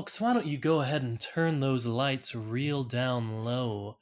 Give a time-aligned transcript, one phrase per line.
[0.00, 3.98] Folks, why don't you go ahead and turn those lights real down low?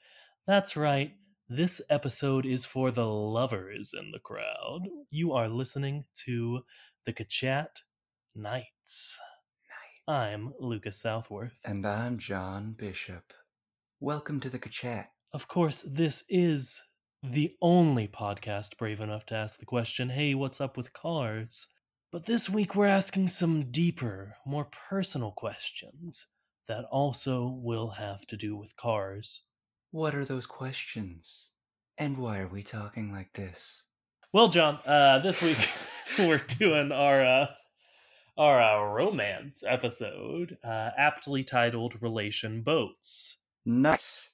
[0.46, 1.10] That's right,
[1.48, 4.82] this episode is for the lovers in the crowd.
[5.10, 6.60] You are listening to
[7.04, 7.82] the Kachat
[8.36, 9.18] Nights.
[10.06, 11.58] I'm Lucas Southworth.
[11.64, 13.32] And I'm John Bishop.
[13.98, 15.06] Welcome to the Kachat.
[15.32, 16.80] Of course, this is
[17.24, 21.66] the only podcast brave enough to ask the question hey, what's up with cars?
[22.10, 26.26] But this week we're asking some deeper, more personal questions
[26.66, 29.42] that also will have to do with cars.
[29.90, 31.50] What are those questions?
[31.98, 33.82] And why are we talking like this?
[34.32, 35.58] Well, John, uh, this week
[36.18, 37.46] we're doing our uh,
[38.38, 44.30] our uh, romance episode, uh, aptly titled "Relation Boats," Nice.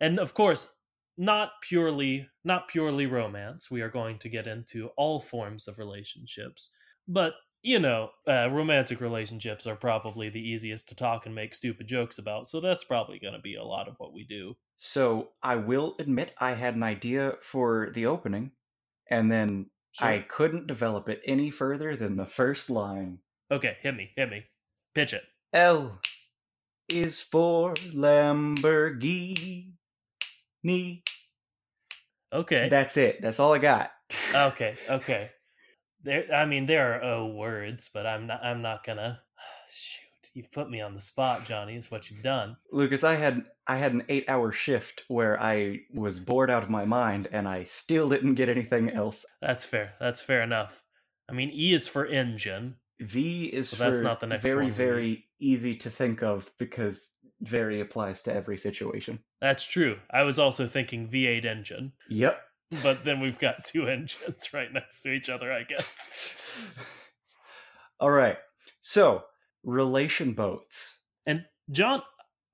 [0.00, 0.68] and of course,
[1.16, 3.70] not purely not purely romance.
[3.70, 6.70] We are going to get into all forms of relationships,
[7.08, 11.86] but you know, uh, romantic relationships are probably the easiest to talk and make stupid
[11.86, 12.46] jokes about.
[12.46, 14.54] So that's probably going to be a lot of what we do.
[14.76, 18.50] So I will admit I had an idea for the opening,
[19.08, 23.20] and then I couldn't develop it any further than the first line.
[23.50, 24.44] okay, hit me, hit me,
[24.94, 25.24] pitch it.
[25.54, 26.00] L
[26.88, 29.72] is for Lamborghini.
[32.32, 33.22] Okay, That's it.
[33.22, 33.92] That's all I got.
[34.34, 35.30] okay, okay.
[36.04, 38.44] There, I mean, there are O words, but I'm not.
[38.44, 39.20] I'm not gonna.
[39.68, 41.76] Shoot, you've put me on the spot, Johnny.
[41.76, 42.56] Is what you've done.
[42.70, 46.70] Lucas, I had I had an eight hour shift where I was bored out of
[46.70, 49.24] my mind and I still didn't get anything else.
[49.40, 49.94] That's fair.
[49.98, 50.82] That's fair enough.
[51.28, 52.76] I mean, E is for engine.
[53.00, 56.50] V is So for that's not the next very, one very easy to think of
[56.58, 57.10] because
[57.40, 59.18] very applies to every situation.
[59.40, 59.98] That's true.
[60.10, 62.40] I was also thinking V8 engine, Yep.
[62.82, 65.52] But then we've got two engines right next to each other.
[65.52, 66.70] I guess.
[68.00, 68.36] All right.
[68.80, 69.24] So,
[69.62, 70.98] relation boats.
[71.26, 72.02] And John,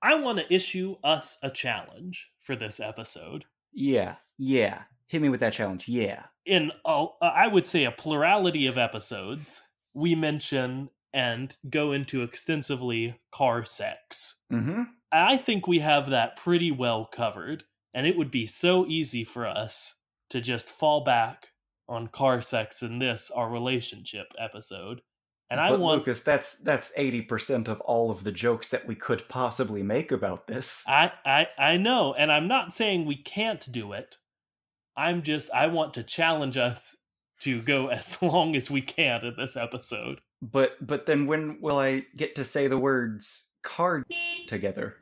[0.02, 3.44] I want to issue us a challenge for this episode.
[3.72, 4.16] Yeah.
[4.38, 4.82] Yeah.
[5.06, 5.88] Hit me with that challenge.
[5.88, 6.24] Yeah.
[6.46, 13.18] In a, I would say a plurality of episodes, we mention and go into extensively
[13.32, 14.36] car sex.
[14.52, 14.82] Mm-hmm.
[15.12, 19.46] I think we have that pretty well covered, and it would be so easy for
[19.46, 19.96] us
[20.30, 21.48] to just fall back
[21.88, 25.02] on car sex in this our relationship episode.
[25.50, 28.86] And I but want Lucas, that's that's eighty percent of all of the jokes that
[28.86, 30.84] we could possibly make about this.
[30.86, 34.16] I, I I know, and I'm not saying we can't do it.
[34.96, 36.96] I'm just I want to challenge us
[37.40, 40.20] to go as long as we can in this episode.
[40.40, 44.04] But but then when will I get to say the words card
[44.46, 44.96] together?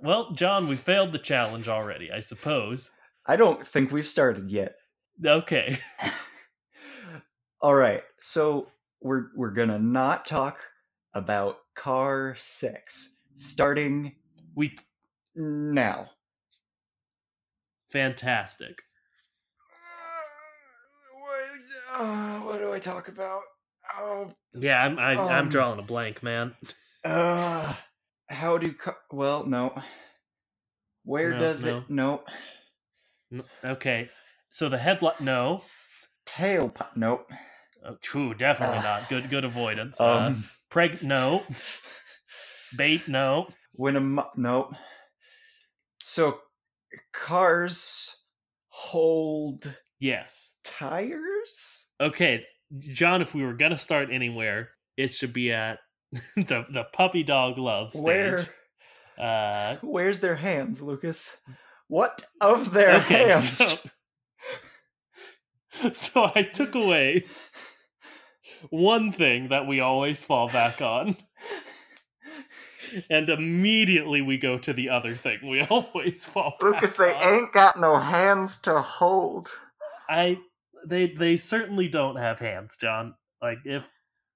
[0.00, 2.90] Well, John, we failed the challenge already, I suppose.
[3.26, 4.76] I don't think we've started yet.
[5.24, 5.78] Okay.
[7.60, 8.02] All right.
[8.18, 8.68] So
[9.00, 10.58] we're we're going to not talk
[11.14, 14.12] about car sex starting
[14.54, 14.76] We
[15.34, 16.10] now.
[17.90, 18.82] fantastic.
[21.20, 23.42] What, uh, what do I talk about?
[23.98, 26.54] Oh, Yeah, I'm I, I'm Um, drawing a blank, man.
[27.04, 27.74] uh,
[28.28, 29.80] how do car- well, no.
[31.04, 31.78] Where No, does no.
[31.78, 32.24] it no N-
[33.64, 34.08] Okay.
[34.50, 35.62] So the headlight no.
[36.26, 37.30] tail nope.
[37.84, 38.82] Oh, true, definitely Ah.
[39.00, 39.08] not.
[39.08, 40.00] Good good avoidance.
[40.00, 41.42] uh, Um preg no.
[42.76, 43.48] Bait no.
[43.72, 44.70] when a mo- no
[46.00, 46.38] so
[47.12, 48.16] cars
[48.68, 50.52] hold Yes.
[50.64, 52.44] tires Okay,
[52.78, 55.78] John, if we were gonna start anywhere, it should be at
[56.36, 58.02] the the puppy dog love stage.
[58.04, 58.46] where
[59.18, 61.36] Uh where's their hands lucas
[61.88, 63.90] what of their okay, hands so
[65.92, 67.24] so I took away
[68.70, 71.16] one thing that we always fall back on.
[73.10, 77.34] And immediately we go to the other thing we always fall back lucas they on.
[77.34, 79.50] ain't got no hands to hold
[80.08, 80.38] I
[80.86, 83.14] they they certainly don't have hands, John.
[83.42, 83.84] Like if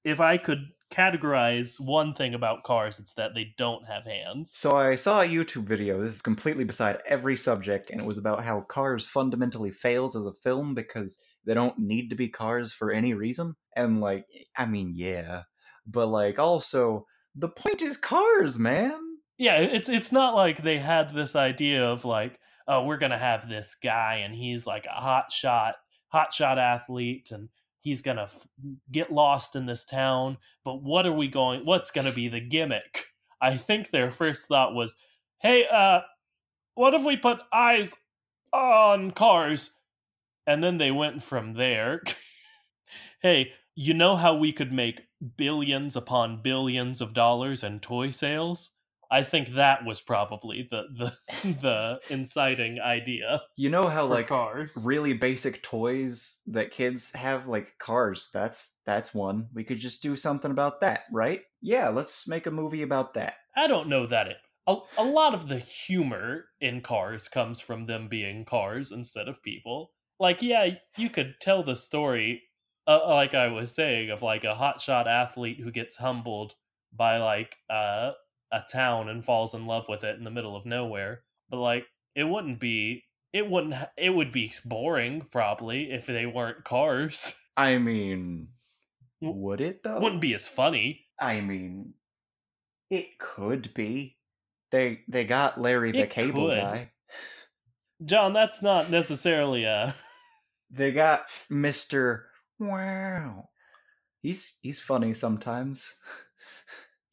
[0.04, 4.54] if I could categorize one thing about cars, it's that they don't have hands.
[4.56, 6.00] So I saw a YouTube video.
[6.00, 10.26] This is completely beside every subject, and it was about how Cars fundamentally fails as
[10.26, 13.54] a film because they don't need to be cars for any reason.
[13.76, 14.26] And like,
[14.56, 15.42] I mean, yeah,
[15.86, 18.98] but like also the point is cars, man.
[19.38, 23.48] Yeah, it's it's not like they had this idea of like, oh, we're gonna have
[23.48, 25.76] this guy and he's like a hot shot,
[26.08, 27.48] hot shot athlete, and
[27.80, 28.46] he's gonna f-
[28.90, 30.38] get lost in this town.
[30.64, 31.64] But what are we going?
[31.64, 33.06] What's gonna be the gimmick?
[33.40, 34.96] I think their first thought was,
[35.40, 36.00] hey, uh,
[36.74, 37.94] what if we put eyes
[38.52, 39.70] on cars?
[40.46, 42.02] And then they went from there.
[43.22, 45.02] hey, you know how we could make
[45.36, 48.70] billions upon billions of dollars in toy sales?
[49.10, 53.42] I think that was probably the the the inciting idea.
[53.56, 54.78] You know how like cars.
[54.84, 60.16] really basic toys that kids have like cars that's that's one we could just do
[60.16, 64.28] something about that right yeah let's make a movie about that I don't know that
[64.28, 64.36] it.
[64.68, 69.42] A, a lot of the humor in cars comes from them being cars instead of
[69.42, 69.90] people.
[70.20, 72.42] Like, yeah, you could tell the story,
[72.86, 76.54] uh, like I was saying, of like a hotshot athlete who gets humbled
[76.96, 78.12] by like uh,
[78.52, 81.22] a town and falls in love with it in the middle of nowhere.
[81.50, 83.04] But like, it wouldn't be.
[83.32, 83.74] It wouldn't.
[83.96, 87.34] It would be boring probably if they weren't cars.
[87.56, 88.48] i mean
[89.20, 91.06] would it though wouldn't be as funny.
[91.20, 91.92] i mean
[92.88, 94.16] it could be
[94.70, 96.60] they they got larry the It cable could.
[96.60, 96.92] guy
[98.04, 99.92] John, that's not necessarily a.
[100.70, 102.22] they got mr
[102.60, 103.48] wow
[104.22, 105.96] he's he's funny sometimes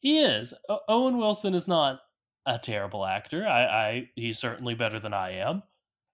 [0.06, 0.54] He is.
[0.68, 1.98] O- Owen Wilson is not
[2.46, 3.44] a terrible actor.
[3.44, 5.64] I, I he's certainly better than I am.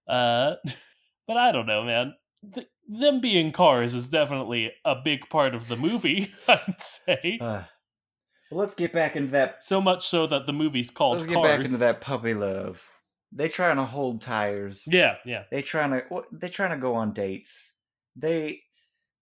[0.07, 0.55] Uh,
[1.27, 2.15] but I don't know, man.
[2.55, 6.33] Th- them being cars is definitely a big part of the movie.
[6.47, 7.61] I'd say uh,
[8.49, 11.35] well let's get back into that so much so that the movie's called let's get
[11.35, 11.47] Cars.
[11.57, 12.83] back into that puppy love
[13.31, 15.43] they trying to hold tires Yeah, yeah.
[15.51, 16.01] they trying to
[16.31, 17.73] they trying to go on dates
[18.15, 18.61] they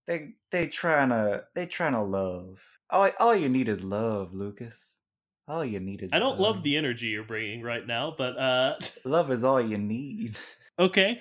[0.07, 4.97] they they trying to they trying to love all, all you need is love lucas
[5.47, 8.75] all you need is I don't love the energy you're bringing right now, but uh,
[9.05, 10.37] love is all you need
[10.79, 11.19] okay.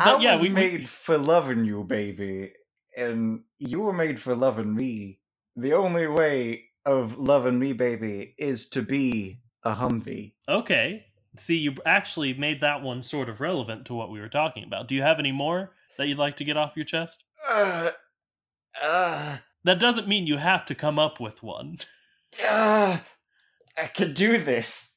[0.00, 2.52] i But yeah, was we we- made for loving you baby
[2.96, 5.18] and you were made for loving me
[5.56, 11.04] the only way of loving me baby is to be a humvee Okay.
[11.36, 14.88] See, you actually made that one sort of relevant to what we were talking about.
[14.88, 17.24] Do you have any more that you'd like to get off your chest?
[17.48, 17.90] uh,
[18.80, 19.36] uh,
[19.68, 21.76] That doesn't mean you have to come up with one.
[22.48, 22.98] uh,
[23.78, 24.94] i could do this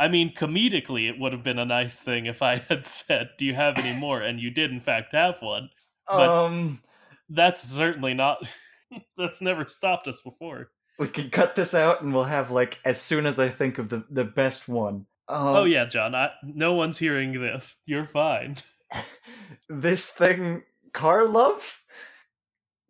[0.00, 3.44] I mean, comedically, it would have been a nice thing if I had said, Do
[3.44, 4.22] you have any more?
[4.22, 5.70] And you did, in fact, have one.
[6.06, 6.82] But- um
[7.28, 8.48] That's certainly not.
[9.16, 10.70] that's never stopped us before.
[10.98, 13.88] We can cut this out, and we'll have like as soon as I think of
[13.88, 15.06] the the best one.
[15.28, 16.14] Um, oh, yeah, John.
[16.14, 17.78] I, no one's hearing this.
[17.84, 18.56] You're fine.
[19.68, 20.62] this thing,
[20.92, 21.80] car love.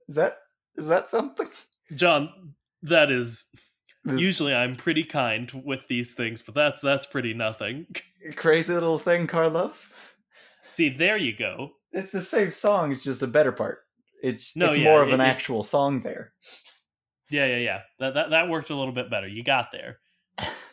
[0.09, 0.39] Is that
[0.79, 1.49] is that something?
[1.95, 3.47] John, that is.
[4.05, 7.87] This Usually I'm pretty kind with these things, but that's that's pretty nothing.
[8.37, 9.71] crazy little thing, car.
[10.69, 11.73] See, there you go.
[11.93, 12.93] It's the same song.
[12.93, 13.81] It's just a better part.
[14.23, 16.33] It's No, it's yeah, more of it- an it- actual song there.
[17.31, 17.81] Yeah, yeah, yeah.
[17.99, 19.29] That that that worked a little bit better.
[19.29, 19.99] You got there.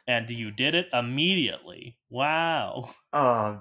[0.08, 1.98] And you did it immediately.
[2.10, 2.92] Wow.
[3.12, 3.58] Uh,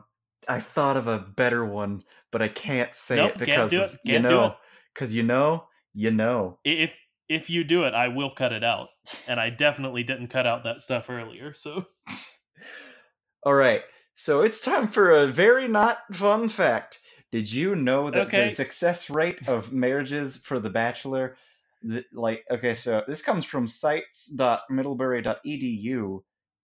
[0.46, 4.00] I thought of a better one, but I can't say Nope, it because of, it,
[4.04, 4.54] you know,
[4.92, 6.58] because you know, you know.
[6.64, 6.94] If
[7.28, 8.88] if you do it, I will cut it out.
[9.26, 11.54] And I definitely didn't cut out that stuff earlier.
[11.54, 11.86] So
[13.42, 13.82] All right,
[14.14, 17.00] so it's time for a very not fun fact.
[17.32, 18.48] Did you know that Okay.
[18.50, 21.36] the success rate of marriages for The Bachelor,
[22.12, 26.22] like, okay, so this comes from sites.middlebury.edu.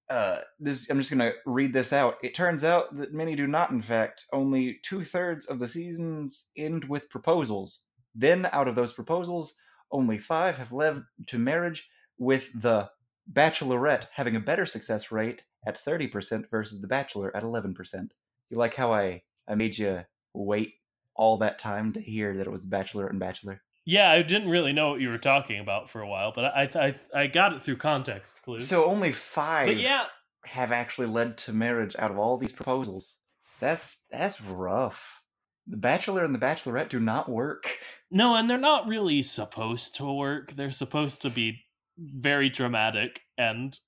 [0.08, 2.16] Uh, this I'm just gonna read this out.
[2.22, 3.70] It turns out that many do not.
[3.70, 7.82] In fact, only two thirds of the seasons end with proposals.
[8.14, 9.54] Then, out of those proposals,
[9.90, 11.88] only five have led to marriage,
[12.18, 12.90] with the
[13.32, 18.10] Bachelorette having a better success rate at 30% versus The Bachelor at 11%.
[18.50, 20.00] You like how I, I made you
[20.34, 20.74] wait
[21.14, 23.62] all that time to hear that it was The Bachelor and Bachelor?
[23.86, 26.68] yeah, I didn't really know what you were talking about for a while, but I
[27.14, 28.68] I I got it through context clues.
[28.68, 30.04] So only five but yeah,
[30.44, 33.18] have actually led to marriage out of all these proposals.
[33.58, 35.22] That's that's rough.
[35.66, 37.78] The Bachelor and The Bachelorette do not work.
[38.10, 40.52] no, and they're not really supposed to work.
[40.52, 41.64] They're supposed to be
[41.98, 43.78] very dramatic and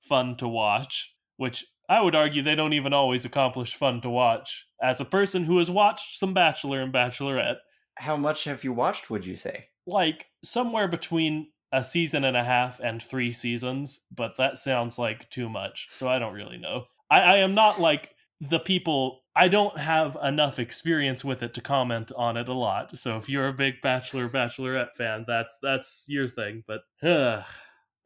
[0.00, 4.66] fun to watch, which I would argue they don't even always accomplish fun to watch.
[4.82, 7.58] As a person who has watched some Bachelor and Bachelorette,
[7.96, 9.68] How much have you watched, would you say?
[9.86, 15.30] Like somewhere between a season and a half and three seasons, but that sounds like
[15.30, 15.88] too much.
[15.92, 16.84] So I don't really know.
[17.10, 18.10] I, I am not like
[18.48, 22.98] the people I don't have enough experience with it to comment on it a lot.
[22.98, 26.64] So if you're a big Bachelor Bachelorette fan, that's that's your thing.
[26.66, 27.42] But uh,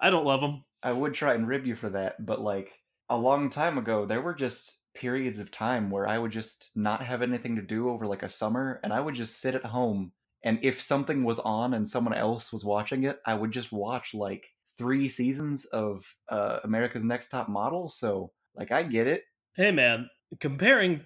[0.00, 0.64] I don't love them.
[0.83, 2.73] I would try and rib you for that, but like
[3.09, 7.02] a long time ago, there were just periods of time where I would just not
[7.02, 10.12] have anything to do over like a summer, and I would just sit at home.
[10.45, 14.14] And if something was on and someone else was watching it, I would just watch
[14.14, 17.88] like three seasons of uh, America's Next Top Model.
[17.88, 19.25] So like I get it.
[19.57, 20.09] Hey man,
[20.40, 21.02] comparing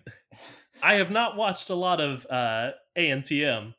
[0.82, 3.74] I have not watched a lot of uh ANTM,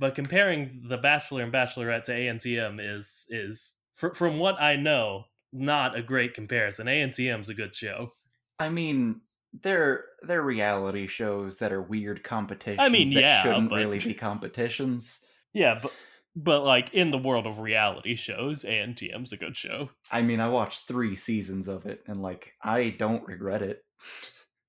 [0.00, 5.24] but comparing The Bachelor and Bachelorette to ANTM is is fr- from what I know
[5.52, 6.86] not a great comparison.
[6.86, 8.12] ANTM's a good show.
[8.58, 9.20] I mean,
[9.62, 12.78] they're they're reality shows that are weird competitions.
[12.80, 15.20] I mean, that yeah, shouldn't but- really be competitions.
[15.52, 15.92] Yeah, but
[16.34, 19.88] but like in the world of reality shows, ANTM's a good show.
[20.10, 23.82] I mean, I watched three seasons of it, and like, I don't regret it.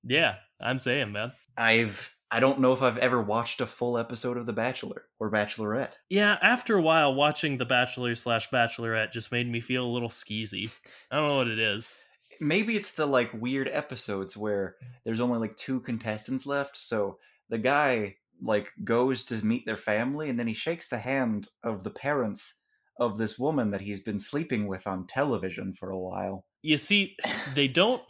[0.08, 1.34] Yeah, I'm saying, man.
[1.58, 5.32] I've I don't know if I've ever watched a full episode of The Bachelor or
[5.32, 5.94] Bachelorette.
[6.10, 10.10] Yeah, after a while, watching The Bachelor slash Bachelorette just made me feel a little
[10.10, 10.70] skeezy.
[11.10, 11.96] I don't know what it is.
[12.42, 17.18] Maybe it's the like weird episodes where there's only like two contestants left, so
[17.50, 21.84] the guy like goes to meet their family and then he shakes the hand of
[21.84, 22.56] the parents
[23.00, 26.46] of this woman that he's been sleeping with on television for a while.
[26.62, 27.16] You see,
[27.56, 28.02] they don't.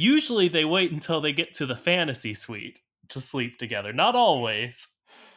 [0.00, 2.80] Usually, they wait until they get to the fantasy suite
[3.10, 3.92] to sleep together.
[3.92, 4.88] Not always.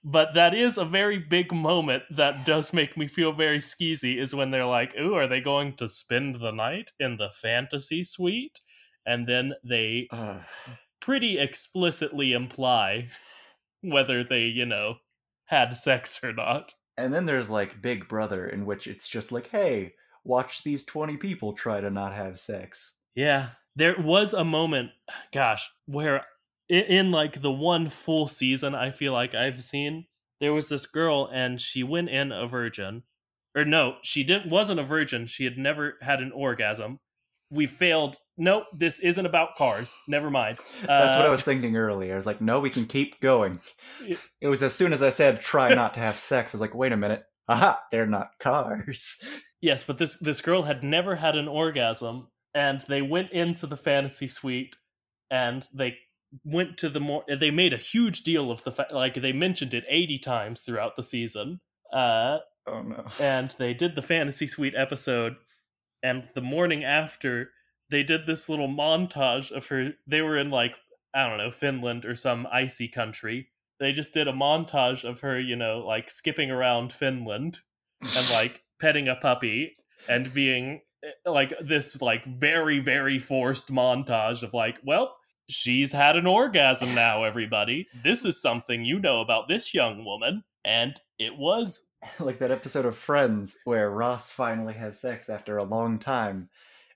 [0.06, 4.34] But that is a very big moment that does make me feel very skeezy is
[4.34, 8.62] when they're like, ooh, are they going to spend the night in the fantasy suite?
[9.06, 10.42] And then they Ugh.
[11.02, 13.10] pretty explicitly imply
[13.82, 14.96] whether they, you know,
[15.46, 16.74] had sex or not.
[16.96, 21.18] And then there's like Big Brother, in which it's just like, hey, watch these 20
[21.18, 22.94] people try to not have sex.
[23.14, 23.50] Yeah.
[23.76, 24.92] There was a moment,
[25.34, 26.26] gosh, where
[26.70, 30.06] in, in like the one full season I feel like I've seen,
[30.40, 33.04] there was this girl and she went in a virgin.
[33.56, 35.28] Or no, she didn't wasn't a virgin.
[35.28, 37.00] She had never had an orgasm.
[37.52, 38.18] We failed.
[38.36, 39.96] Nope, this isn't about cars.
[40.08, 40.58] Never mind.
[40.88, 42.14] That's what I Uh, was thinking earlier.
[42.14, 43.60] I was like, no, we can keep going.
[44.42, 46.74] It was as soon as I said, try not to have sex, I was like,
[46.76, 47.24] wait a minute.
[47.48, 49.20] Aha, they're not cars.
[49.62, 53.78] Yes, but this this girl had never had an orgasm, and they went into the
[53.78, 54.78] fantasy suite,
[55.32, 55.98] and they
[56.44, 57.24] went to the more.
[57.28, 60.96] They made a huge deal of the fact, like they mentioned it eighty times throughout
[60.96, 61.60] the season.
[61.92, 63.06] Uh, Oh no.
[63.20, 65.36] and they did the fantasy suite episode,
[66.02, 67.50] and the morning after,
[67.90, 69.92] they did this little montage of her.
[70.08, 70.76] They were in like
[71.14, 73.50] I don't know Finland or some icy country.
[73.80, 77.60] They just did a montage of her, you know, like skipping around Finland
[78.02, 79.76] and like petting a puppy
[80.08, 80.82] and being
[81.26, 85.16] like this like very very forced montage of like well
[85.50, 90.44] she's had an orgasm now everybody this is something you know about this young woman
[90.66, 91.84] and it was
[92.20, 96.50] like that episode of Friends where Ross finally has sex after a long time.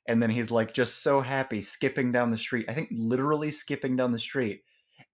[0.07, 2.65] And then he's like just so happy skipping down the street.
[2.69, 4.61] I think literally skipping down the street.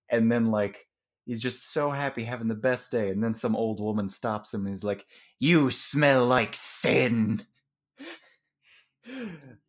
[0.09, 0.87] And then like
[1.25, 3.09] he's just so happy having the best day.
[3.09, 5.05] And then some old woman stops him and he's like,
[5.39, 7.43] You smell like sin.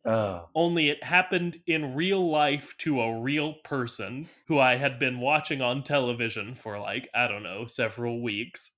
[0.05, 0.47] Oh.
[0.55, 5.61] only it happened in real life to a real person who i had been watching
[5.61, 8.71] on television for like i don't know several weeks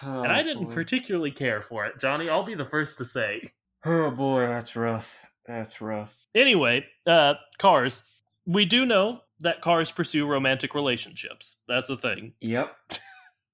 [0.00, 0.74] and i didn't boy.
[0.74, 3.52] particularly care for it johnny i'll be the first to say
[3.84, 5.12] Oh boy, that's rough.
[5.46, 6.14] That's rough.
[6.34, 8.04] Anyway, uh, cars.
[8.46, 11.56] We do know that cars pursue romantic relationships.
[11.66, 12.34] That's a thing.
[12.40, 12.76] Yep.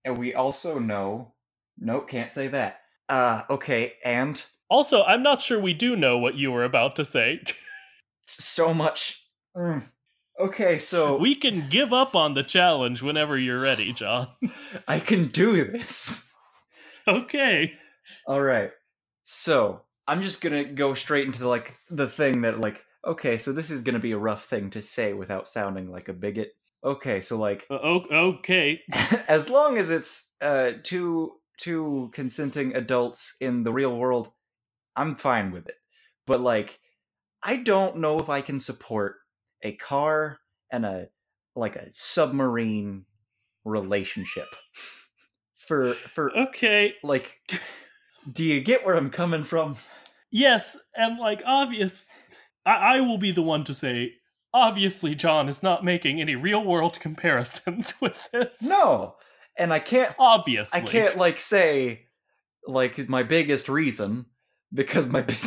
[0.04, 1.32] and we also know.
[1.78, 2.80] Nope, can't say that.
[3.08, 7.04] Uh, okay, and Also, I'm not sure we do know what you were about to
[7.04, 7.40] say.
[8.26, 9.24] so much.
[9.56, 9.84] Mm.
[10.40, 14.28] Okay, so we can give up on the challenge whenever you're ready, John.
[14.88, 16.30] I can do this.
[17.08, 17.72] okay.
[18.26, 18.70] All right.
[19.24, 22.84] So I'm just gonna go straight into the, like the thing that like.
[23.04, 26.12] Okay, so this is gonna be a rough thing to say without sounding like a
[26.12, 26.50] bigot.
[26.84, 27.74] Okay, so like Uh,
[28.12, 28.80] okay.
[29.28, 34.30] as long as it's uh two two consenting adults in the real world,
[34.98, 35.76] I'm fine with it.
[36.26, 36.78] But like
[37.42, 39.16] I don't know if I can support
[39.62, 40.38] a car
[40.72, 41.08] and a
[41.54, 43.04] like a submarine
[43.64, 44.48] relationship.
[45.66, 46.94] For for Okay.
[47.02, 47.38] like
[48.32, 49.76] do you get where I'm coming from?
[50.30, 52.08] Yes, and like obvious.
[52.64, 54.12] I, I will be the one to say.
[54.54, 58.62] Obviously, John is not making any real world comparisons with this.
[58.62, 59.16] No.
[59.58, 60.80] and I can't Obviously.
[60.80, 62.06] I can't like say
[62.66, 64.24] like my biggest reason
[64.72, 65.38] because my big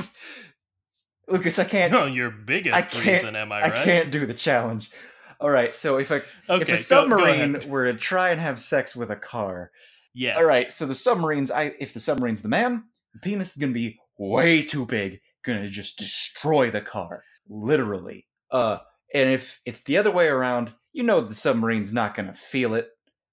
[1.27, 3.85] Lucas, I can't No, your biggest I can't- reason, am I I right?
[3.85, 4.91] can't do the challenge.
[5.39, 6.17] All right, so if I
[6.49, 7.69] Okay, if a go- go submarine ahead.
[7.69, 9.71] were to try and have sex with a car,
[10.13, 10.37] Yes.
[10.37, 13.71] all right, so the submarines, I if the submarine's the man, the penis is gonna
[13.73, 18.27] be way too big, gonna just destroy the car, literally.
[18.51, 18.79] Uh,
[19.13, 22.89] and if it's the other way around, you know the submarine's not gonna feel it.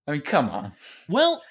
[0.07, 0.73] I mean, come on.
[1.09, 1.43] Well,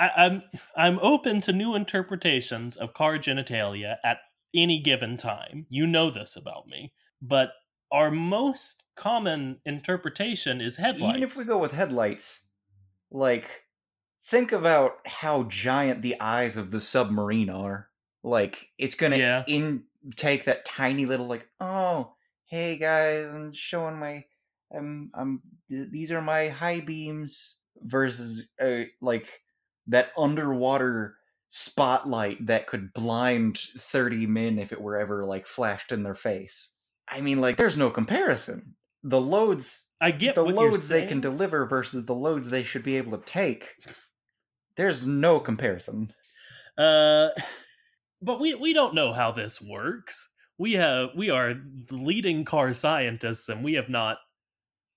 [0.00, 0.42] I, I'm
[0.76, 4.18] I'm open to new interpretations of car genitalia at
[4.54, 5.66] any given time.
[5.68, 6.92] You know this about me,
[7.22, 7.50] but
[7.92, 11.10] our most common interpretation is headlights.
[11.18, 12.48] Even if we go with headlights,
[13.10, 13.64] like
[14.24, 17.88] think about how giant the eyes of the submarine are.
[18.22, 19.44] Like it's gonna Yeah.
[19.46, 19.84] in
[20.16, 22.14] take that tiny little like, oh,
[22.46, 24.24] hey guys, I'm showing my,
[24.74, 29.42] I'm I'm these are my high beams versus uh, like
[29.88, 31.16] that underwater
[31.48, 36.70] spotlight that could blind 30 men if it were ever like flashed in their face.
[37.08, 38.76] I mean like there's no comparison.
[39.02, 42.62] The loads I get the what you're loads they can deliver versus the loads they
[42.62, 43.74] should be able to take
[44.76, 46.12] there's no comparison
[46.78, 47.28] Uh,
[48.22, 50.28] but we we don't know how this works.
[50.58, 54.18] We have we are the leading car scientists, and we have not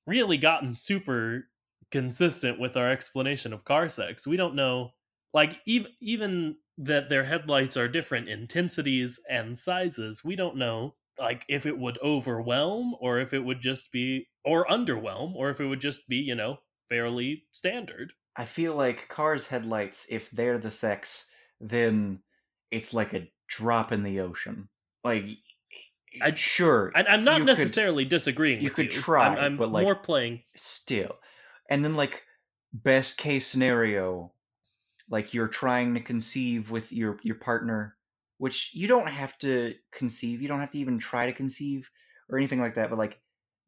[0.07, 1.47] really gotten super
[1.93, 4.27] consistent with our explanation of car sex.
[4.27, 4.91] We don't know,
[5.33, 10.23] like even even that their headlights are different intensities and sizes.
[10.25, 14.65] We don't know, like if it would overwhelm or if it would just be or
[14.65, 16.57] underwhelm or if it would just be you know
[16.89, 18.11] fairly standard.
[18.35, 21.25] i feel like cars headlights if they're the sex
[21.61, 22.19] then
[22.71, 24.67] it's like a drop in the ocean
[25.03, 25.23] like
[26.21, 28.59] I'd sure I'm not you could- necessarily disagreeing.
[28.61, 28.99] you with could you.
[29.01, 30.41] try, I'm, I'm but, like- more playing.
[30.55, 31.15] still
[31.69, 32.23] and then like
[32.73, 34.31] best case scenario
[35.09, 37.95] like you're trying to conceive with your your partner
[38.37, 41.89] which you don't have to conceive you don't have to even try to conceive
[42.29, 43.19] or anything like that but like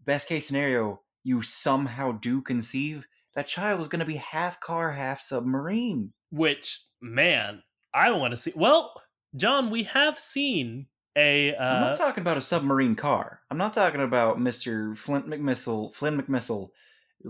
[0.05, 4.91] best case scenario you somehow do conceive that child is going to be half car
[4.91, 7.61] half submarine Which man,
[7.93, 8.53] I want to see.
[8.55, 8.93] Well,
[9.35, 11.55] John, we have seen a.
[11.55, 15.93] i'm Uh, not talking about a submarine car i'm not talking about mr flint mcmissile
[15.93, 16.69] flynn mcmissile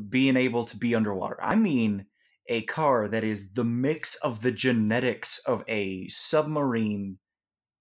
[0.09, 2.05] being able to be underwater i mean
[2.47, 7.17] a car that is the mix of the genetics of a submarine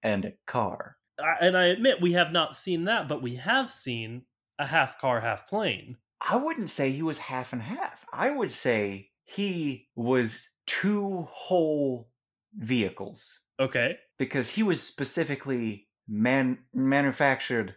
[0.03, 3.71] and a car I- and I admit we have not seen that, but we have
[3.71, 4.23] seen
[4.59, 5.97] a half car, half plane.
[6.21, 12.11] i wouldn't say he was half and half i would say he was two whole
[12.55, 13.97] vehicles Okay.
[14.19, 17.77] because he was specifically man manufactured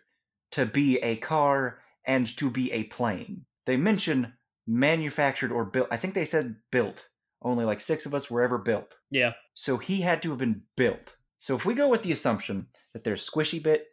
[0.52, 3.46] to be a car and to be a plane.
[3.68, 4.34] They mention
[4.66, 5.90] manufactured or built.
[5.92, 7.08] I think they said built.
[7.42, 8.96] Only like six of us were ever built.
[9.12, 9.34] Yeah.
[9.54, 11.16] So he had to have been built.
[11.38, 13.86] So if we go with the assumption that there's squishy bit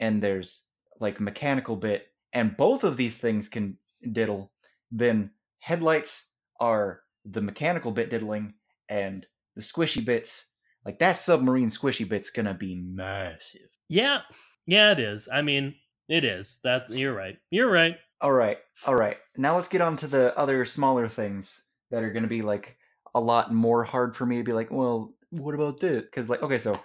[0.00, 0.64] and there's
[1.00, 3.76] like mechanical bit, and both of these things can
[4.12, 4.52] diddle,
[4.90, 8.54] then headlights are the mechanical bit diddling
[8.88, 10.46] and the squishy bits.
[10.84, 13.68] Like that submarine squishy bit's gonna be massive.
[13.88, 14.20] Yeah.
[14.66, 15.28] Yeah, it is.
[15.32, 15.74] I mean,
[16.08, 16.60] it is.
[16.62, 17.36] That you're right.
[17.50, 17.96] You're right.
[18.20, 19.18] All right, all right.
[19.36, 22.78] Now let's get on to the other smaller things that are gonna be like
[23.14, 26.02] a lot more hard for me to be like, well, what about this?
[26.02, 26.78] Because like, okay, so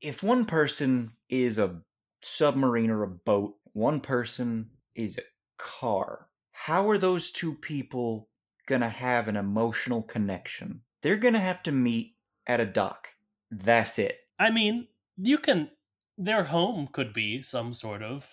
[0.00, 1.80] if one person is a
[2.22, 5.22] submarine or a boat, one person is a
[5.56, 6.28] car.
[6.52, 8.28] How are those two people
[8.66, 10.82] gonna have an emotional connection?
[11.02, 12.14] They're gonna have to meet
[12.46, 13.08] at a dock.
[13.50, 14.18] That's it.
[14.38, 15.70] I mean, you can.
[16.16, 18.28] Their home could be some sort of.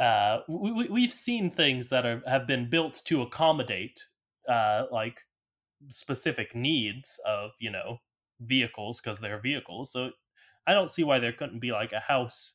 [0.00, 4.06] Uh, we, we- we've seen things that are, have been built to accommodate,
[4.48, 5.20] uh, like
[5.88, 7.98] specific needs of you know
[8.40, 9.92] vehicles because they're vehicles.
[9.92, 10.10] So
[10.66, 12.54] I don't see why there couldn't be like a house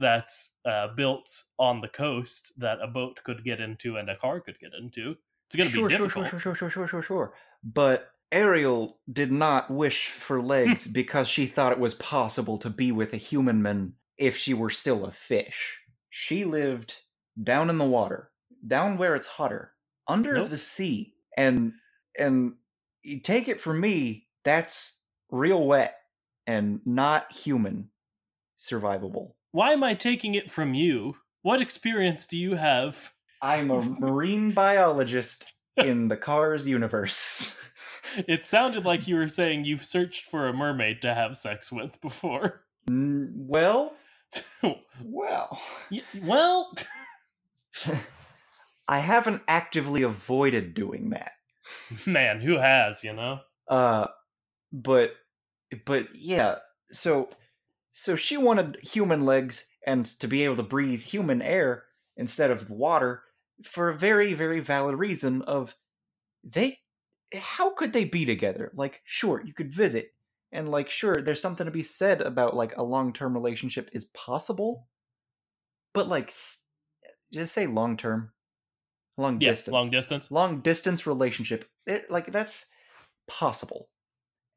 [0.00, 4.40] that's uh, built on the coast that a boat could get into and a car
[4.40, 5.14] could get into.
[5.46, 6.28] It's going to sure, be sure, difficult.
[6.30, 7.34] Sure, sure, sure, sure, sure, sure.
[7.62, 12.90] But Ariel did not wish for legs because she thought it was possible to be
[12.90, 15.80] with a human man if she were still a fish.
[16.16, 16.98] She lived
[17.42, 18.30] down in the water,
[18.64, 19.72] down where it's hotter,
[20.06, 20.50] under Nope.
[20.50, 21.72] the sea, and
[22.16, 22.52] and
[23.02, 25.00] you take it from me, that's
[25.32, 25.98] real wet
[26.46, 27.90] and not human
[28.56, 29.32] survivable.
[29.50, 31.16] Why am I taking it from you?
[31.42, 33.12] What experience do you have?
[33.42, 37.58] I'm a marine biologist in the Cars universe.
[38.28, 42.00] It sounded like you were saying you've searched for a mermaid to have sex with
[42.00, 42.62] before.
[42.88, 43.94] Mm, well,
[45.04, 46.72] well, Y- well,
[48.88, 51.32] I haven't actively avoided doing that.
[52.06, 53.40] Man, who has, you know?
[53.68, 54.08] Uh,
[54.72, 55.12] but
[55.84, 56.56] but yeah,
[56.90, 57.30] so
[57.92, 61.84] so she wanted human legs and to be able to breathe human air
[62.16, 63.22] instead of water
[63.62, 65.74] for a very very valid reason of
[66.42, 66.78] they
[67.34, 68.72] how could they be together?
[68.74, 70.13] Like sure, you could visit
[70.54, 74.88] and like sure there's something to be said about like a long-term relationship is possible.
[75.92, 76.66] But like s-
[77.32, 78.32] just say long-term
[79.18, 80.30] long Yeah, distance long distance.
[80.30, 82.66] long distance relationship it, like that's
[83.28, 83.90] possible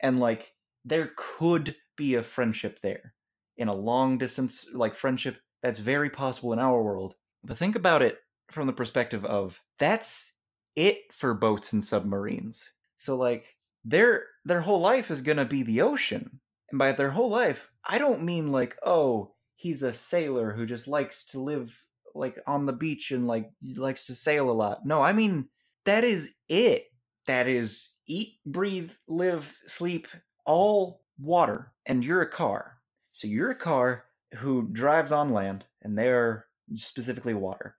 [0.02, 0.56] and like
[0.86, 3.16] there could be a friendship there
[3.58, 8.02] in a long distance like friendship that's very possible in our world but think about
[8.04, 8.20] it
[8.52, 10.40] from the perspective of that's
[10.76, 15.63] it for boats and submarines so like their their whole life is going to be
[15.63, 16.40] the ocean.
[16.70, 20.88] And by their whole life i don't mean like oh he's a sailor who just
[20.88, 21.82] likes to live
[22.13, 24.86] like on the beach and like likes to sail a lot.
[24.86, 25.48] No i mean
[25.86, 26.84] that is it.
[27.28, 30.08] That is eat breathe live sleep
[30.46, 31.72] all water.
[31.86, 32.78] And you're a car.
[33.13, 34.04] So you're a car
[34.36, 37.78] who drives on land and they're specifically water.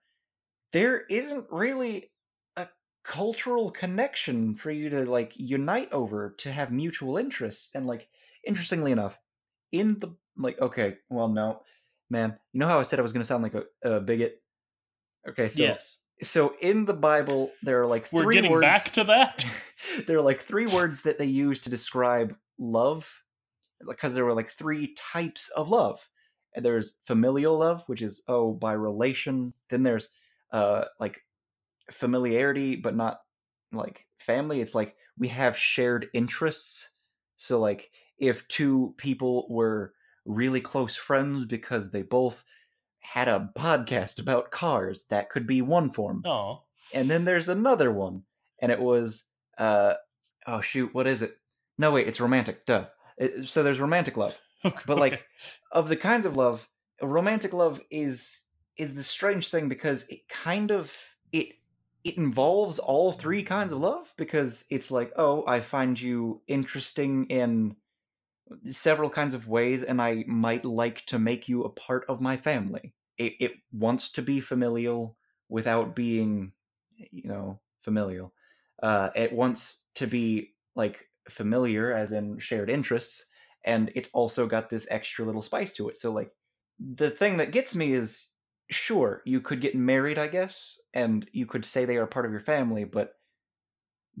[0.73, 2.11] There isn't really
[3.09, 8.07] cultural connection for you to like unite over to have mutual interests and like
[8.45, 9.17] interestingly enough
[9.71, 11.59] in the like okay well no
[12.11, 14.43] man you know how i said i was going to sound like a, a bigot
[15.27, 15.97] okay so yes.
[16.21, 19.43] so in the bible there are like 3 We're getting words back to that.
[20.05, 23.23] there are like three words that they use to describe love
[23.87, 26.07] because there were like three types of love
[26.53, 30.09] and there's familial love which is oh by relation then there's
[30.51, 31.23] uh like
[31.91, 33.19] familiarity but not
[33.71, 34.61] like family.
[34.61, 36.89] It's like we have shared interests.
[37.35, 39.93] So like if two people were
[40.25, 42.43] really close friends because they both
[43.01, 46.23] had a podcast about cars that could be one form.
[46.25, 46.63] Oh.
[46.93, 48.23] and then there's another one
[48.61, 49.25] and it was
[49.57, 49.93] uh
[50.47, 51.37] oh shoot what is it?
[51.77, 52.87] No wait it's romantic duh.
[53.17, 54.37] It- so there's romantic love.
[54.85, 55.25] But like
[55.71, 56.67] of the kinds of love
[57.01, 58.41] romantic love is
[58.77, 60.93] is the strange thing because it kind of
[61.31, 61.47] it
[62.03, 67.25] it involves all three kinds of love because it's like oh i find you interesting
[67.27, 67.75] in
[68.69, 72.37] several kinds of ways and i might like to make you a part of my
[72.37, 72.93] family.
[73.17, 75.17] It, it wants to be familial
[75.49, 76.53] without being
[77.11, 78.33] you know familial.
[78.81, 83.25] Uh it wants to be like familiar as in shared interests
[83.65, 85.97] and it's also got this extra little spice to it.
[85.97, 86.31] So like
[86.79, 88.27] the thing that gets me is
[88.69, 92.31] sure you could get married i guess and you could say they are part of
[92.31, 93.15] your family but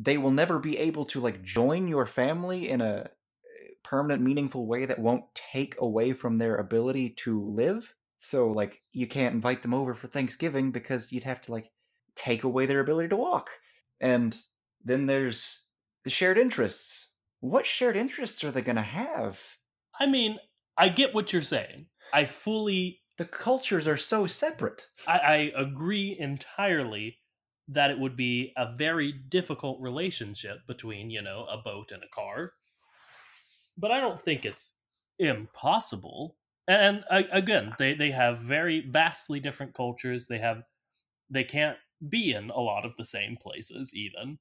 [0.01, 4.65] they will never be able to like join your family in a eh, permanent meaningful
[4.65, 7.93] way that won't take away from their ability to live.
[8.17, 11.69] So like you can't invite them over for thanksgiving because you'd have to like
[12.15, 13.49] take away their ability to walk.
[13.99, 14.37] And
[14.83, 15.65] then there's
[16.05, 17.09] the shared interests.
[17.41, 19.41] What shared interests are they going to have?
[19.99, 20.37] I mean,
[20.77, 21.87] I get what you're saying.
[22.13, 27.19] I fully the cultures are so separate I, I agree entirely
[27.67, 32.07] that it would be a very difficult relationship between, you know, a boat and a
[32.07, 32.53] car.
[33.77, 34.77] But I don't think it's
[35.17, 36.37] impossible.
[36.67, 40.27] And again, they, they have very vastly different cultures.
[40.27, 40.63] They have
[41.29, 41.77] they can't
[42.09, 44.39] be in a lot of the same places even.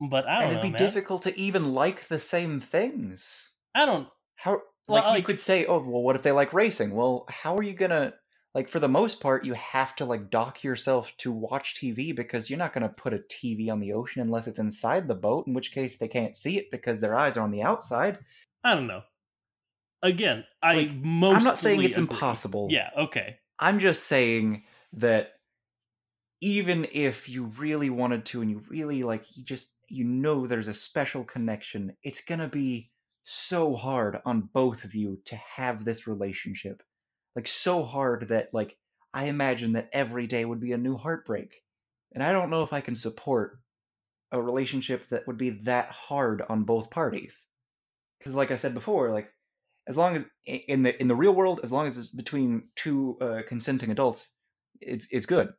[0.00, 0.44] But I don't know.
[0.44, 0.78] and it'd know, be man.
[0.78, 5.66] difficult to even like the same things I don't how Well, like you could say
[5.66, 8.14] oh well what if they like racing well how are you gonna
[8.54, 12.50] like for the most part you have to like dock yourself to watch tv because
[12.50, 15.54] you're not gonna put a tv on the ocean unless it's inside the boat in
[15.54, 18.18] which case they can't see it because their eyes are on the outside
[18.62, 19.02] I don't know.
[20.02, 22.14] Again, I Like, mostly i'm not saying it's agree.
[22.14, 23.38] impossible Yeah, okay.
[23.58, 25.32] i'm just saying that
[26.40, 30.68] even if you really wanted to and you really like you just you know there's
[30.68, 32.90] a special connection it's gonna be
[33.24, 36.82] so hard on both of you to have this relationship
[37.36, 38.76] like so hard that like
[39.14, 41.62] i imagine that every day would be a new heartbreak.
[42.12, 43.58] And i don't know if i can support
[44.32, 47.46] a relationship that would be that hard on both parties.
[48.18, 49.32] Because like i said before like
[49.88, 53.16] as long as in the in the real world as long as it's between two
[53.20, 54.28] uh, consenting adults
[54.80, 55.52] it's it's good.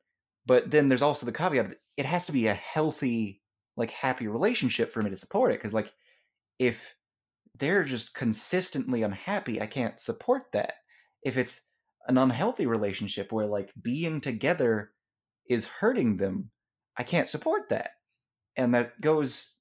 [0.46, 3.42] But then there's also the caveat of it, it has to be a healthy
[3.78, 5.92] like happy relationship for me to support it because like
[6.60, 6.96] if
[7.58, 10.74] they're just consistently unhappy i can't support that
[11.24, 11.62] if it's
[12.08, 14.92] an unhealthy relationship where like being together
[15.50, 16.50] is hurting them
[16.98, 17.92] i can't support that.
[18.58, 19.56] And that goes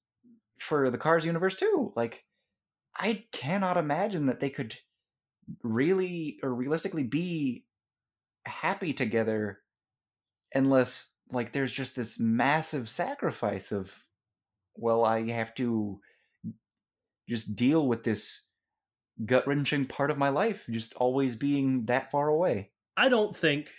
[0.59, 1.93] for the cars universe too.
[1.95, 2.25] Like
[2.95, 4.75] i cannot imagine that they could
[5.63, 7.65] really or realistically be
[8.45, 9.59] happy together
[10.53, 14.05] unless like there's just this massive sacrifice of
[14.75, 15.99] well, I have to
[17.27, 18.47] just deal with this
[19.25, 22.71] gut wrenching part of my life, just always being that far away.
[22.97, 23.71] I don't think.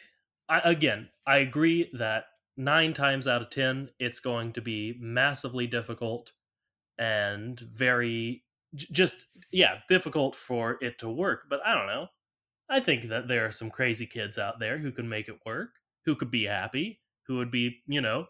[0.49, 2.25] I, again, I agree that
[2.57, 6.33] nine times out of ten, it's going to be massively difficult
[6.99, 11.43] and very just yeah difficult for it to work.
[11.49, 12.09] But I don't know.
[12.71, 15.71] I think that there are some crazy kids out there who can make it work,
[16.07, 18.27] who could be happy, who would be you know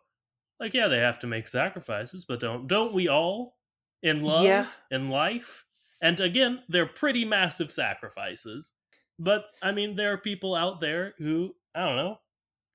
[0.61, 3.59] like yeah they have to make sacrifices, but don't don't we all
[4.03, 4.66] in love Yeah.
[4.90, 5.66] in life?
[6.03, 8.73] And again, they're pretty massive sacrifices.
[9.19, 12.19] But I mean, there are people out there who I don't know,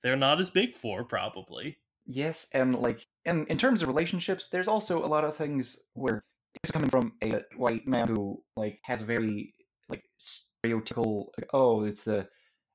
[0.02, 1.78] they're not as big for probably.
[2.06, 6.24] Yes, and like, and in terms of relationships, there's also a lot of things where
[6.64, 9.54] it's coming from a white man who like has a very
[9.90, 12.28] like stereotypical, like, oh, it's the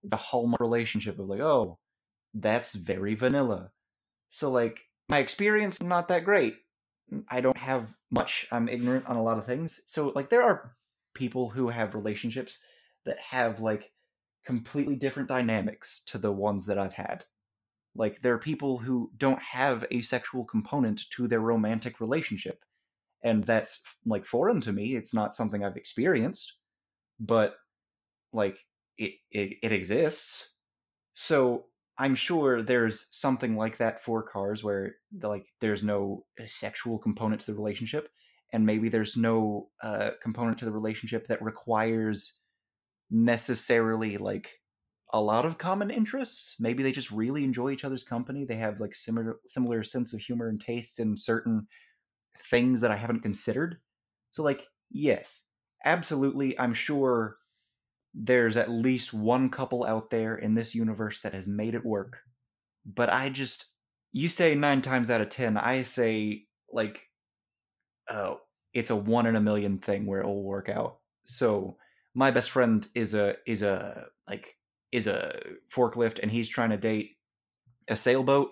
[0.03, 1.79] it's a hallmark relationship of like, oh,
[2.35, 3.71] that's very vanilla.
[4.29, 6.57] So like, my experience not that great.
[7.29, 8.47] I don't have much.
[8.53, 9.81] I'm ignorant on a lot of things.
[9.87, 10.75] So like, there are
[11.15, 12.59] people who have relationships
[13.05, 13.93] that have like
[14.45, 17.25] completely different dynamics to the ones that I've had.
[17.95, 22.65] Like there are people who don't have a sexual component to their romantic relationship.
[23.23, 24.97] And that's like foreign to me.
[24.97, 26.55] It's not something I've experienced,
[27.21, 27.57] but
[28.33, 28.59] like
[28.99, 30.55] it it, it exists.
[31.15, 31.67] So
[31.99, 37.47] I'm sure there's something like that for cars where like there's no sexual component to
[37.47, 38.09] the relationship
[38.53, 42.41] and maybe there's no uh, component to the relationship that requires
[43.11, 44.61] necessarily like
[45.13, 46.57] a lot of common interests.
[46.59, 48.45] Maybe they just really enjoy each other's company.
[48.45, 51.67] They have like similar similar sense of humor and tastes in certain
[52.39, 53.81] things that I haven't considered.
[54.33, 55.49] So like, yes,
[55.85, 57.39] absolutely, I'm sure
[58.15, 62.19] there's at least one couple out there in this universe that has made it work.
[62.85, 63.67] But I just
[64.13, 67.09] you say 9 times out of 10, I say like
[68.11, 68.41] oh,
[68.75, 70.99] it's a 1 in a million thing where it will work out.
[71.25, 71.77] So
[72.15, 74.57] my best friend is a is a like
[74.91, 75.41] is a
[75.75, 77.17] forklift and he's trying to date
[77.89, 78.51] a sailboat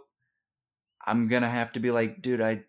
[1.07, 2.63] i'm gonna have to be like dude i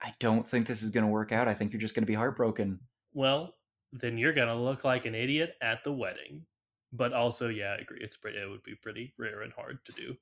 [0.00, 2.78] i don't think this is gonna work out i think you're just gonna be heartbroken
[3.12, 3.54] Well,
[3.92, 6.44] then you're gonna look like an idiot at the wedding.
[6.92, 7.98] But also, yeah, I agree.
[8.00, 8.38] It's pretty.
[8.38, 10.16] It would be pretty rare and hard to do.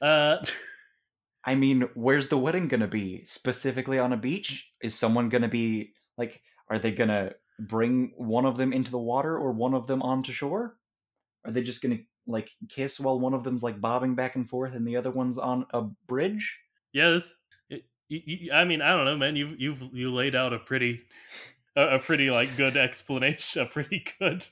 [0.00, 0.42] Uh,
[1.44, 5.94] i mean where's the wedding gonna be specifically on a beach is someone gonna be
[6.18, 10.02] like are they gonna bring one of them into the water or one of them
[10.02, 10.76] onto shore
[11.46, 14.74] are they just gonna like kiss while one of them's like bobbing back and forth
[14.74, 16.60] and the other one's on a bridge
[16.92, 17.34] yes.
[17.68, 19.36] It, you, you, I mean, I don't know, man.
[19.36, 21.02] You've you've you laid out a pretty,
[21.76, 24.46] a, a pretty like good explanation, a pretty good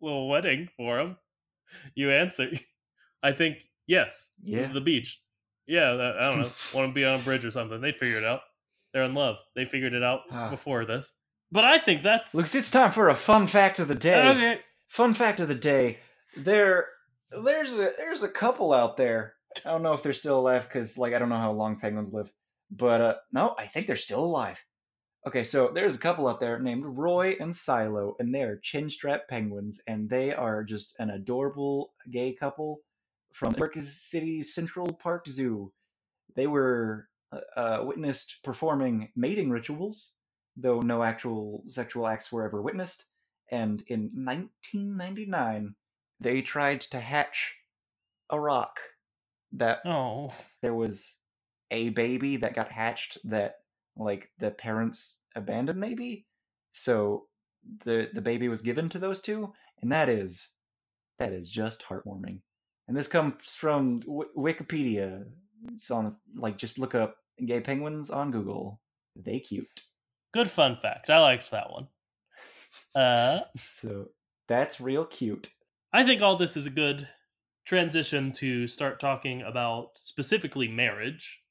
[0.00, 1.16] little wedding for him.
[1.94, 2.48] You answer.
[3.22, 4.30] I think yes.
[4.42, 4.72] Yeah.
[4.72, 5.20] The beach.
[5.66, 5.94] Yeah.
[5.94, 6.52] That, I don't know.
[6.74, 7.80] Want to be on a bridge or something?
[7.80, 8.40] They'd figure it out.
[8.92, 9.36] They're in love.
[9.56, 10.50] They figured it out Ah.
[10.50, 11.12] before this.
[11.50, 14.28] But I think that's Looks, it's time for a fun fact of the day.
[14.28, 14.60] okay.
[14.88, 15.98] Fun fact of the day:
[16.36, 16.86] there,
[17.30, 19.34] there's a there's a couple out there.
[19.64, 22.12] I don't know if they're still alive because, like, I don't know how long penguins
[22.12, 22.30] live.
[22.70, 24.58] But uh, no, I think they're still alive.
[25.24, 29.80] Okay, so there's a couple out there named Roy and Silo, and they're chin-strap penguins,
[29.86, 32.80] and they are just an adorable gay couple
[33.32, 35.72] from New York City Central Park Zoo.
[36.34, 40.12] They were uh, uh, witnessed performing mating rituals,
[40.56, 43.06] though no actual sexual acts were ever witnessed.
[43.50, 45.74] And in 1999,
[46.20, 47.54] they tried to hatch
[48.28, 48.80] a rock
[49.52, 50.32] that Oh,
[50.62, 51.18] there was
[51.70, 53.56] a baby that got hatched that
[53.96, 56.26] like the parents abandoned maybe?
[56.72, 57.26] So
[57.84, 59.52] the the baby was given to those two?
[59.80, 60.48] And that is
[61.18, 62.40] that is just heartwarming.
[62.88, 65.24] And this comes from w- wikipedia.
[65.72, 68.80] It's on like just look up gay penguins on google.
[69.16, 69.82] They cute.
[70.32, 71.10] Good fun fact.
[71.10, 71.88] I liked that one.
[72.94, 73.40] Uh,
[73.74, 74.06] so
[74.48, 75.48] that's real cute.
[75.92, 77.06] I think all this is a good
[77.64, 81.41] transition to start talking about specifically marriage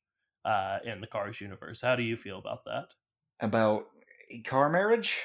[0.46, 1.82] uh, in the Cars universe.
[1.82, 2.88] How do you feel about that?
[3.44, 3.88] about
[4.46, 5.18] car marriage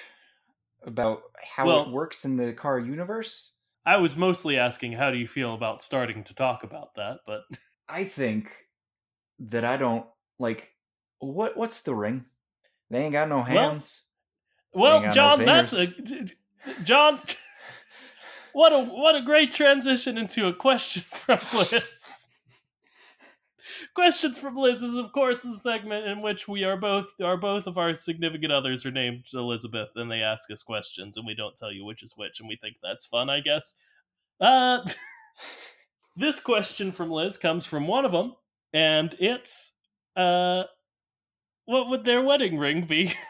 [0.85, 1.23] about
[1.57, 3.53] how Well- it works in the car universe
[3.85, 7.43] I was mostly asking how do you feel about starting to talk about that, but
[7.89, 8.51] I think
[9.39, 10.07] that I don't
[10.41, 10.73] like
[11.21, 12.25] what what's the ring?
[12.91, 14.03] They ain't got no hands.
[14.73, 15.87] well, ain't got no John, that's a.
[16.83, 17.21] John.
[18.53, 22.16] What a what a great transition into a question from Liz.
[23.95, 27.67] Questions from Liz is of course a segment in which we are both are both
[27.67, 31.57] of our significant others are named Elizabeth and they ask us questions and we don't
[31.57, 33.75] tell you which is which and we think that's fun, I guess.
[34.41, 34.79] Uh
[36.17, 38.35] this question from Liz comes from one of them
[38.73, 39.75] and it's
[40.17, 40.65] uh
[41.67, 43.13] what would their wedding ring be?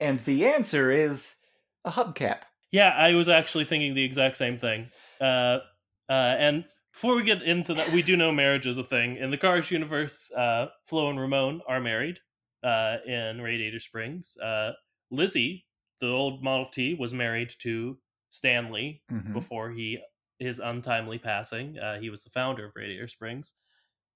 [0.00, 1.36] And the answer is
[1.84, 2.40] a hubcap.
[2.72, 4.90] yeah, I was actually thinking the exact same thing.
[5.20, 5.58] Uh,
[6.08, 9.30] uh, and before we get into that, we do know marriage is a thing in
[9.30, 10.30] the Cars universe.
[10.32, 12.18] Uh, Flo and Ramon are married
[12.62, 14.36] uh, in Radiator Springs.
[14.38, 14.72] Uh,
[15.10, 15.66] Lizzie,
[16.00, 17.98] the old Model T, was married to
[18.30, 19.32] Stanley Mhm.
[19.32, 19.98] before he
[20.38, 21.78] his untimely passing.
[21.78, 23.54] Uh, he was the founder of Radiator Springs.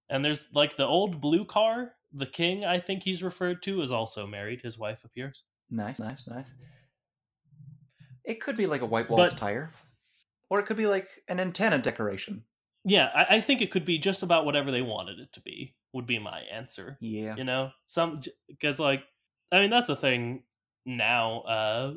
[0.09, 3.93] And there's like the old blue car, the king, I think he's referred to, is
[3.93, 4.61] also married.
[4.63, 5.45] His wife appears.
[5.71, 6.53] Nice, nice, nice.
[8.25, 9.73] It could be like a white waltz But- tire,
[10.51, 12.45] or it could be like an antenna decoration.
[12.87, 15.75] Yeah, I, I think it could be just about whatever they wanted it to be.
[15.93, 16.97] Would be my answer.
[17.01, 17.35] Yeah.
[17.37, 19.03] You know, some because like
[19.51, 20.45] I mean that's a thing
[20.85, 21.41] now.
[21.41, 21.95] Uh,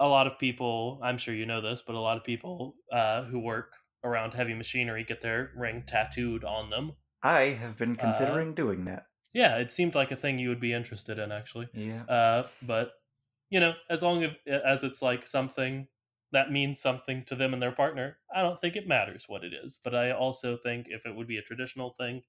[0.00, 3.24] a lot of people, I'm sure you know this, but a lot of people uh,
[3.24, 3.72] who work
[4.04, 6.92] around heavy machinery get their ring tattooed on them.
[7.22, 9.06] I have been considering doing that.
[9.32, 11.68] Yeah, it seemed like a thing you would be interested in, actually.
[11.72, 12.02] Yeah.
[12.02, 12.92] Uh, but
[13.48, 15.86] you know, as long as as it's like something
[16.32, 19.52] that means something to them and their partner, I don't think it matters what it
[19.54, 19.78] is.
[19.82, 22.22] But I also think if it would be a traditional thing,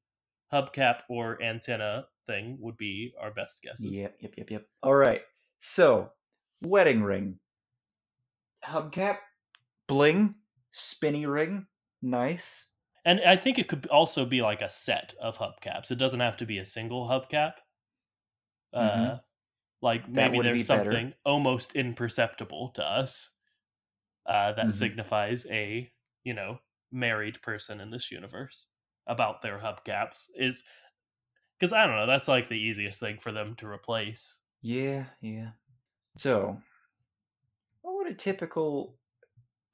[0.53, 4.03] hubcap or antenna thing would be our best guesses.
[4.03, 4.69] Yep, yep, yep, yep.
[4.81, 5.23] All right.
[5.59, 6.13] So,
[6.61, 7.39] wedding ring,
[8.65, 9.19] hubcap,
[9.87, 10.35] bling,
[10.71, 11.67] spinny ring,
[12.03, 12.69] nice.
[13.05, 15.89] And I think it could also be like a set of hubcaps.
[15.91, 17.59] It doesn't have to be a single hubcap.
[18.73, 19.23] Uh, Mhm.
[19.81, 21.03] like That maybe would be there's better.
[21.03, 23.37] something almost imperceptible to us
[24.25, 24.73] uh, that Mhm.
[24.73, 25.91] signifies a
[26.23, 26.59] you know
[26.91, 28.69] married person in this universe
[29.07, 30.63] about their hubcaps is
[31.59, 32.07] because I don't know.
[32.07, 34.41] That's like the easiest thing for them to replace.
[34.61, 35.51] Yeah, yeah.
[36.17, 36.61] So,
[37.81, 38.97] what would a typical,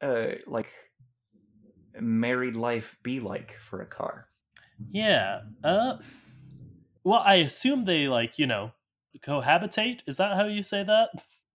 [0.01, 0.73] uh, like,
[1.99, 4.29] married life be like for a car?
[4.91, 5.41] Yeah.
[5.63, 5.97] Uh.
[7.03, 8.71] Well, I assume they like you know
[9.19, 10.01] cohabitate.
[10.07, 11.09] Is that how you say that?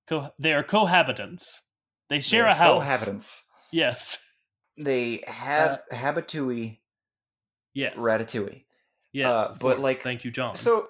[0.06, 1.62] Co- they are cohabitants.
[2.10, 2.82] They share a house.
[2.84, 3.40] Cohabitants.
[3.72, 4.18] Yes.
[4.76, 6.78] They have habitui,
[7.74, 7.96] Yes.
[7.96, 8.64] ratatouille.
[9.12, 9.26] Yes.
[9.28, 10.54] uh, but, like, thank you, John.
[10.56, 10.88] So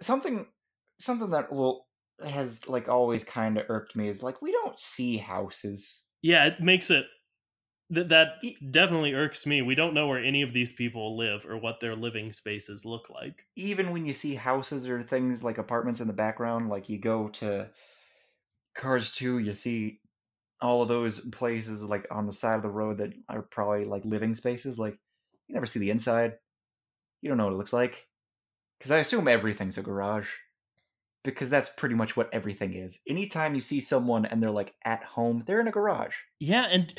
[0.00, 0.46] something
[0.98, 1.86] something that will
[2.24, 6.02] has like always kind of irked me is like we don't see houses.
[6.22, 7.06] yeah, it makes it
[7.90, 8.28] that that
[8.70, 9.62] definitely irks me.
[9.62, 13.10] We don't know where any of these people live or what their living spaces look
[13.10, 13.44] like.
[13.56, 17.28] Even when you see houses or things like apartments in the background, like you go
[17.28, 17.68] to
[18.74, 20.00] Cars 2, you see
[20.62, 24.04] all of those places like on the side of the road that are probably like
[24.04, 24.78] living spaces.
[24.78, 24.96] Like
[25.48, 26.34] you never see the inside.
[27.20, 28.06] You don't know what it looks like.
[28.78, 30.28] Because I assume everything's a garage.
[31.24, 32.98] Because that's pretty much what everything is.
[33.08, 36.16] Anytime you see someone and they're like at home, they're in a garage.
[36.40, 36.92] Yeah, and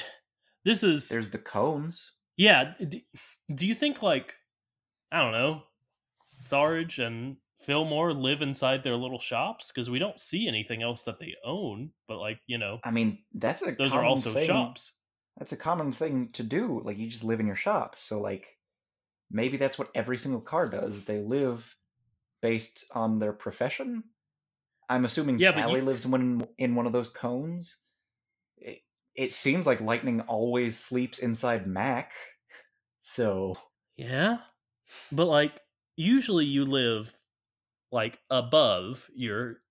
[0.63, 2.11] this is There's the cones.
[2.37, 2.73] yeah.
[3.53, 4.33] Do you think like
[5.11, 5.63] I don't know,
[6.37, 11.19] Sarge and Fillmore live inside their little shops because we don't see anything else that
[11.19, 11.91] they own.
[12.07, 14.93] But like you know, I mean, that's a those are also thing- shops.
[15.37, 16.81] That's a common thing to do.
[16.83, 17.95] Like you just live in your shop.
[17.97, 18.57] So like
[19.31, 21.05] maybe that's what every single car does.
[21.05, 21.75] They live
[22.41, 24.03] based on their profession.
[24.89, 27.77] I'm assuming Yeah, Sally you- lives in one in one of those cones.
[28.57, 28.79] It,
[29.15, 32.11] it seems like Lightning always sleeps inside Mack.
[33.05, 33.57] So
[33.97, 34.37] Yeah.
[35.11, 35.51] But like
[35.97, 37.13] usually you live
[37.93, 39.63] like above your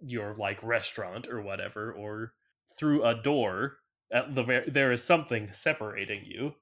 [0.00, 2.34] your like restaurant or whatever or
[2.76, 3.78] through a door
[4.12, 6.54] at the ver- there is something separating you.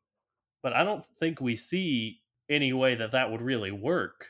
[0.62, 4.28] But I don't think we see any way that that would really work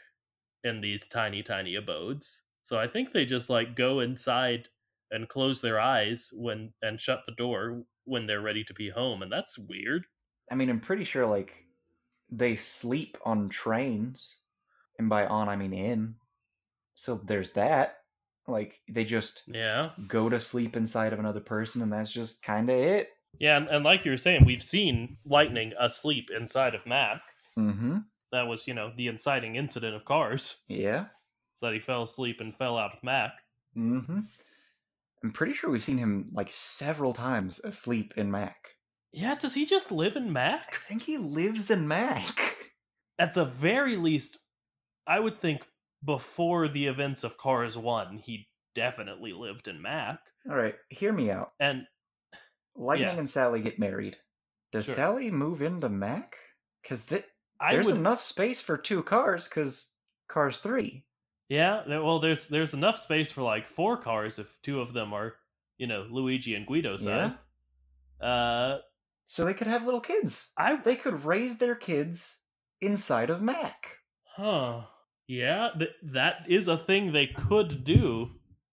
[0.64, 2.42] in these tiny tiny abodes.
[2.62, 4.70] So I think they just like go inside
[5.11, 9.22] and close their eyes when and shut the door when they're ready to be home
[9.22, 10.07] and that's weird.
[10.50, 11.66] I mean, I'm pretty sure like
[12.31, 14.38] they sleep on trains,
[14.98, 16.16] and by on I mean in.
[16.94, 17.96] So there's that.
[18.46, 19.90] Like they just Yeah.
[20.07, 23.09] go to sleep inside of another person, and that's just kind of it.
[23.38, 27.20] Yeah, and, and like you were saying, we've seen Lightning asleep inside of Mack.
[27.59, 27.98] Mm-hmm.
[28.33, 30.58] That was, you know, the inciting incident of Cars.
[30.69, 31.06] Yeah.
[31.54, 33.33] So that he fell asleep and fell out of Mack.
[33.77, 34.21] Mm-hmm.
[35.23, 38.56] I'm pretty sure we've seen him like several times asleep in Mack.
[39.12, 40.81] Yeah, does he just live in Mack?
[40.85, 42.56] I think he lives in Mack.
[43.19, 44.37] At the very least,
[45.06, 45.62] I would think
[46.05, 50.19] before the events of Cars 1, he definitely lived in Mack.
[50.48, 51.52] All right, hear me out.
[51.61, 51.87] And
[52.77, 53.19] Lightning Yeah.
[53.19, 54.17] and Sally get married.
[54.73, 54.94] Does Sure.
[54.96, 56.37] Sally move into Mack?
[56.83, 57.25] Because th-
[57.71, 59.48] there's would enough space for two cars.
[59.48, 59.96] Because
[60.29, 61.07] Cars three.
[61.48, 65.37] Yeah, well there's there's enough space for like four cars if two of them are,
[65.79, 67.29] you know, Luigi and Guido Yeah.
[67.29, 67.40] sized.
[68.21, 68.79] Uh
[69.27, 70.50] So they could have little kids.
[70.59, 72.38] I They could raise their kids
[72.81, 73.98] inside of Mack.
[74.37, 74.87] huh.
[75.27, 78.31] Yeah, th- that is a thing they could do.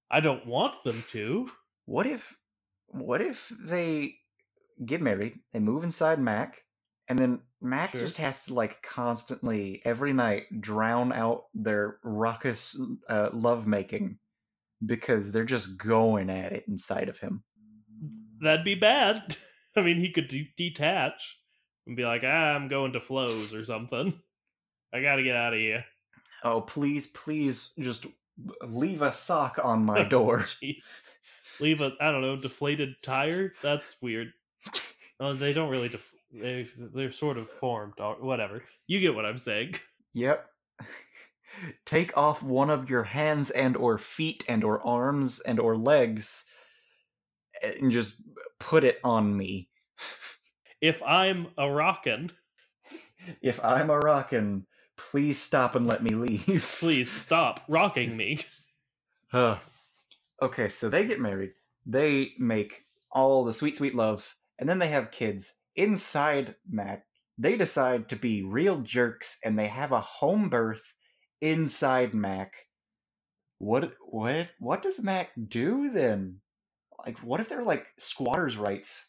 [0.09, 1.49] I don't want them to.
[1.85, 2.35] What if
[2.87, 4.15] what if they
[4.85, 6.63] get married, they move inside Mack,
[7.07, 8.01] and then Mack Sure.
[8.01, 14.17] just has to like constantly every night drown out their raucous uh, lovemaking
[14.85, 17.43] because they're just going at it inside of him.
[18.41, 19.37] That'd be bad.
[19.77, 21.37] I mean, he could de- detach
[21.87, 24.19] and be like, ah, I'm going to flows or something.
[24.93, 25.85] I gotta get out of here.
[26.43, 28.05] Oh, please, please, just
[28.63, 30.39] leave a sock on my door.
[30.63, 31.11] Jeez.
[31.59, 33.53] Leave a, I don't know, deflated tire?
[33.61, 34.33] That's weird.
[35.19, 38.63] Oh, they don't really, def- they, they're sort of formed, or whatever.
[38.87, 39.75] You get what I'm saying.
[40.13, 40.47] Yep.
[41.85, 46.45] Take off one of your hands and or feet and or arms and or legs
[47.61, 48.23] eh, and just
[48.59, 49.69] put it on me.
[50.81, 52.31] If I'm a rockin',
[53.43, 54.65] If I'm a rockin',
[55.09, 56.75] please stop and let me leave.
[56.79, 58.39] please stop rocking me.
[59.33, 59.59] Ugh.
[60.41, 61.51] okay, so they get married.
[61.85, 67.05] They make all the sweet, sweet love, and then they have kids inside Mack.
[67.37, 70.93] They decide to be real jerks, and they have a home birth
[71.41, 72.53] inside Mack.
[73.57, 73.93] What?
[74.05, 74.49] What?
[74.59, 76.41] What does Mack do then?
[77.05, 79.07] Like, what if they're like squatters' rights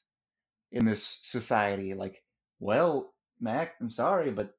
[0.71, 1.95] in this society?
[1.95, 2.23] Like,
[2.59, 4.55] well, Mack, I'm sorry, but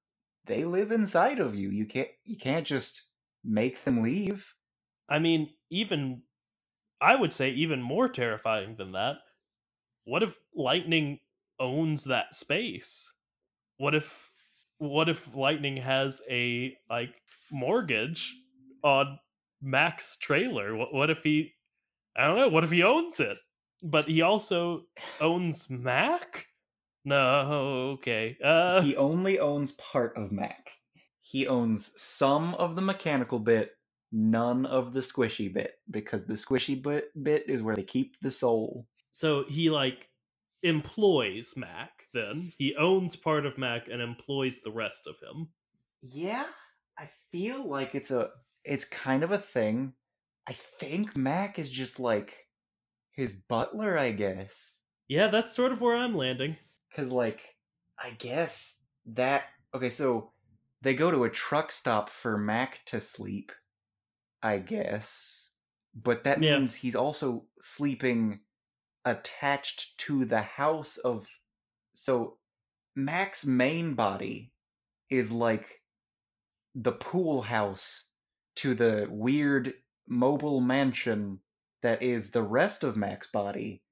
[0.45, 1.69] they live inside of you.
[1.69, 2.09] You can't.
[2.23, 3.03] You can't just
[3.43, 4.53] make them leave.
[5.09, 6.23] I mean, even
[7.01, 9.17] I would say even more terrifying than that.
[10.05, 11.19] What if lightning
[11.59, 13.11] owns that space?
[13.77, 14.31] What if
[14.77, 17.13] what if lightning has a like
[17.51, 18.33] mortgage
[18.83, 19.19] on
[19.61, 20.75] Mack's trailer?
[20.75, 21.53] What what if he
[22.15, 23.37] I don't know, what if he owns it?
[23.81, 24.83] But he also
[25.19, 26.47] owns Mack?
[27.05, 28.37] No, okay.
[28.43, 30.71] Uh he only owns part of Mack.
[31.21, 33.71] He owns some of the mechanical bit,
[34.11, 38.31] none of the squishy bit, because the squishy bit, bit is where they keep the
[38.31, 38.87] soul.
[39.11, 40.09] so he like
[40.63, 42.51] employs Mack then.
[42.57, 45.49] He owns part of Mack and employs the rest of him.
[46.01, 46.45] Yeah,
[46.97, 48.29] I feel like it's a
[48.65, 49.93] it's kind of a thing.
[50.47, 52.47] I think Mack is just like
[53.11, 54.81] his butler, I guess.
[55.07, 56.57] Yeah, that's sort of where I'm landing.
[56.95, 57.55] Cause like
[57.97, 60.33] I guess that okay, so
[60.81, 63.51] they go to a truck stop for Mack to sleep,
[64.43, 65.51] I guess.
[65.95, 66.59] But that Yeah.
[66.59, 68.41] means he's also sleeping
[69.05, 71.27] attached to the house of
[71.93, 72.39] so
[72.95, 74.53] Mack's main body
[75.09, 75.83] is like
[76.75, 78.11] the pool house
[78.55, 79.73] to the weird
[80.07, 81.41] mobile mansion
[81.81, 83.83] that is the rest of Mack's body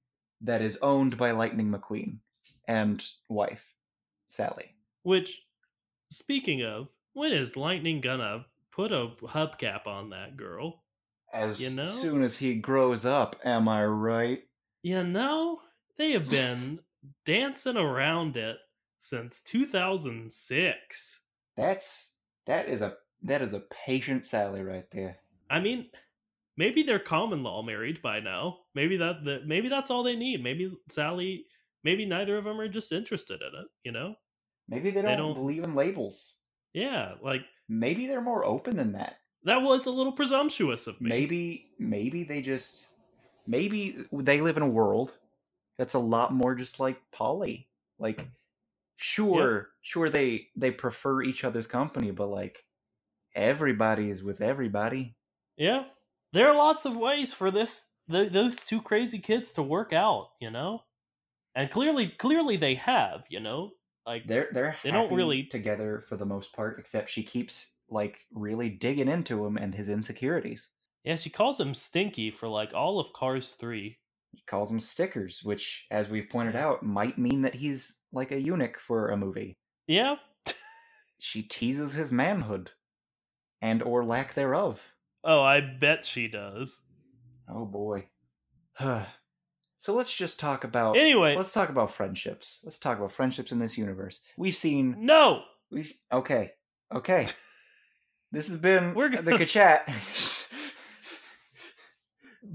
[0.41, 2.19] that is owned by Lightning McQueen
[2.67, 3.65] and wife,
[4.27, 4.75] Sally.
[5.03, 5.41] Which,
[6.09, 10.83] speaking of, when is Lightning gonna put a hubcap on that girl?
[11.33, 11.85] As You know?
[11.85, 14.43] soon as he grows up, am I right?
[14.83, 15.61] You know,
[15.97, 16.79] they have been
[17.25, 18.57] dancing around it
[18.99, 21.21] since 2006.
[21.57, 22.13] That's
[22.47, 25.17] that is a that is a patient Sally right there.
[25.49, 25.87] I mean,
[26.57, 28.59] maybe they're common law married by now.
[28.73, 30.41] Maybe that, that maybe that's all they need.
[30.43, 31.45] Maybe Sally,
[31.83, 33.67] maybe neither of them are just interested in it.
[33.83, 34.15] You know?
[34.67, 36.35] Maybe they don't, don't- believe in labels.
[36.73, 39.15] Yeah, like Maybe they're more open than that.
[39.43, 41.09] that was a little presumptuous of me.
[41.09, 42.85] Maybe maybe they just
[43.47, 45.13] maybe they live in a world
[45.77, 47.67] that's a lot more just like poly.
[47.99, 48.27] Like
[48.97, 52.63] sure, sure they they prefer each other's company, but like
[53.35, 55.15] everybody is with everybody.
[55.57, 55.85] Yeah,
[56.33, 60.29] there are lots of ways for this th- those two crazy kids to work out,
[60.39, 60.83] you know,
[61.55, 63.71] and clearly, clearly they have, you know,
[64.05, 68.25] like They're they're They don't really- together for the most part, except she keeps like
[68.33, 70.69] really digging into him and his insecurities.
[71.03, 73.97] yeah, she calls him stinky for like all of Cars three.
[74.33, 78.39] He calls him stickers, which, as we've pointed out, might mean that he's like a
[78.41, 79.57] eunuch for a movie.
[79.87, 80.15] Yeah,
[81.19, 82.71] She teases his manhood,
[83.61, 84.81] and or lack thereof.
[85.23, 86.79] oh, I bet she does.
[87.49, 88.07] Oh boy.
[89.81, 90.95] so let's just talk about.
[90.95, 92.59] Anyway, Let's talk about friendships.
[92.63, 94.21] Let's talk about friendships in this universe.
[94.37, 94.95] We've seen.
[94.99, 96.51] no, We've okay,
[96.93, 97.25] okay.
[98.31, 99.81] This has been We're the gonna- Kachat.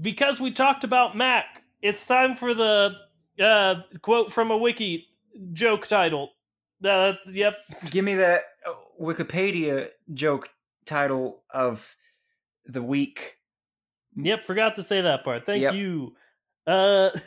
[0.01, 2.91] because we talked about Mack, it's time for the
[3.39, 5.07] uh, quote from a wiki
[5.53, 6.31] joke title.
[6.83, 7.55] Uh, yep,
[7.89, 8.71] Give me that uh,
[9.01, 10.49] Wikipedia joke
[10.85, 11.95] title of
[12.65, 13.35] the week.
[14.15, 15.45] Yep, forgot to say that part.
[15.45, 15.73] Thank Yep.
[15.75, 16.15] you.
[16.67, 17.09] Uh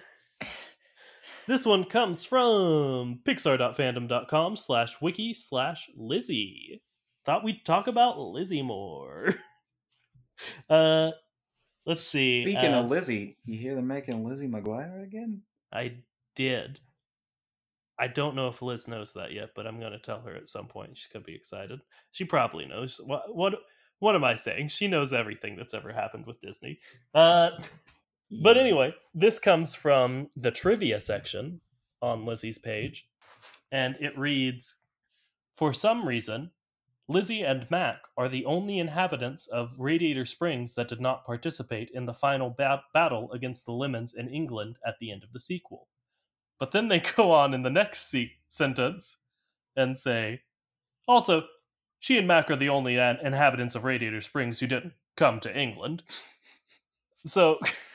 [1.50, 6.80] This one comes from pixar.fandom.com slash wiki slash Lizzie.
[7.26, 9.34] thought we'd talk about Lizzie more.
[10.70, 11.10] uh,
[11.86, 12.44] let's see.
[12.44, 15.42] Speaking uh, of Lizzie, you hear them making Lizzie McGuire again?
[15.72, 15.94] I
[16.36, 16.78] did.
[17.98, 20.48] I don't know if Liz knows that yet, but I'm going to tell her at
[20.48, 20.96] some point.
[20.96, 21.80] She's going to be excited.
[22.12, 23.00] She probably knows.
[23.04, 23.54] What what
[23.98, 24.68] what am I saying?
[24.68, 26.78] She knows everything that's ever happened with Disney.
[27.12, 27.50] Uh,
[28.30, 31.60] but anyway, this comes from the trivia section
[32.02, 33.08] on Lizzie's page,
[33.72, 34.76] and it reads
[35.54, 36.50] For some reason,
[37.08, 42.06] Lizzie and Mack are the only inhabitants of Radiator Springs that did not participate in
[42.06, 45.88] the final ba- battle against the Lemons in England at the end of the sequel.
[46.60, 49.18] But then they go on in the next se- sentence
[49.74, 50.42] and say,
[51.08, 51.44] Also,
[51.98, 55.56] she and Mack are the only an- inhabitants of Radiator Springs who didn't come to
[55.56, 56.02] England.
[57.26, 57.58] So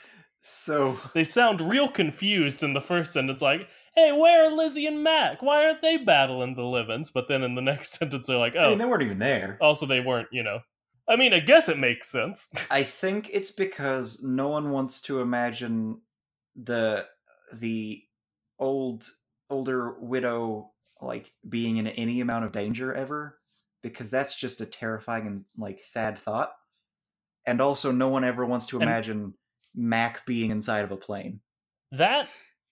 [0.48, 5.04] So they sound real confused in the first sentence, like, hey, where are Lizzie and
[5.04, 5.42] Mack?
[5.42, 7.10] Why aren't they battling the Livens?
[7.10, 9.58] But then in the next sentence, they're like, I oh, mean, they weren't even there.
[9.60, 10.60] also they weren't, you know.
[11.08, 12.50] I mean, I guess it makes sense.
[12.72, 16.02] I think it's because no one wants to imagine
[16.56, 17.06] the
[17.54, 18.02] the
[18.60, 19.06] old
[19.50, 20.72] older widow
[21.02, 23.38] like being in any amount of danger ever
[23.84, 26.54] because that's just a terrifying and like sad thought.
[27.46, 29.34] And also no one ever wants to And- imagine
[29.76, 31.42] Mack being inside of a plane.
[31.92, 32.28] that,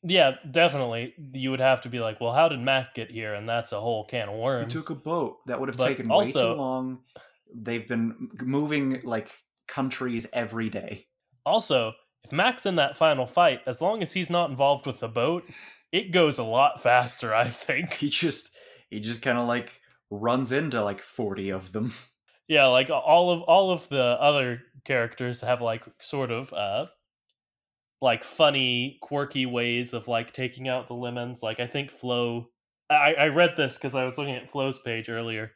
[0.05, 1.13] yeah, definitely.
[1.33, 3.33] You would have to be like, well, how did Mack get here?
[3.33, 4.73] And that's a whole can of He worms.
[4.73, 5.37] took a boat.
[5.47, 6.99] That would have But taken way too long.
[7.55, 9.31] They've been moving like
[9.67, 11.05] countries every day.
[11.45, 11.93] Also,
[12.25, 15.43] if Mack's in that final fight, as long as he's not involved with the boat,
[15.91, 17.93] it goes a lot faster, I think.
[17.93, 18.51] He just
[18.89, 19.79] he just kind of like
[20.09, 21.93] runs into like 40 of them.
[22.49, 26.85] yeah like all of all of the other characters have like sort of uh
[28.01, 32.49] like funny quirky ways of like taking out the lemons like i think flo
[32.89, 35.51] i i read this because i was looking at flo's page earlier.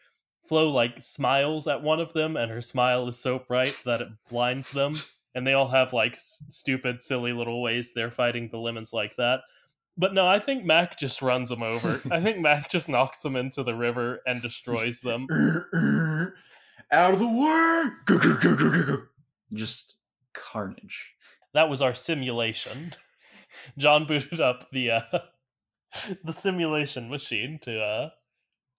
[0.47, 4.07] Flo like smiles at one of them and her smile is so bright that it
[4.29, 4.95] blinds them
[5.35, 9.17] and they all have like s- stupid silly little ways they're fighting the lemons like
[9.17, 9.41] that.
[9.97, 11.99] But no i think mack just runs them over.
[12.09, 15.27] I think mack just knocks them into the river and destroys them.
[16.93, 18.97] Out of the way!
[19.53, 19.97] Just
[20.33, 21.13] carnage.
[21.53, 22.93] that was our simulation.
[23.77, 25.19] John booted up the uh,
[26.23, 28.09] the simulation machine to uh,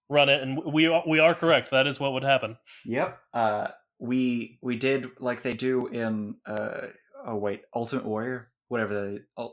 [0.09, 1.71] run it, and we are, we are correct.
[1.71, 2.57] That is what would happen.
[2.85, 3.19] Yep.
[3.33, 3.67] Uh,
[3.99, 6.87] we we did like they do in uh
[7.25, 9.49] oh wait Ultimate Warrior whatever the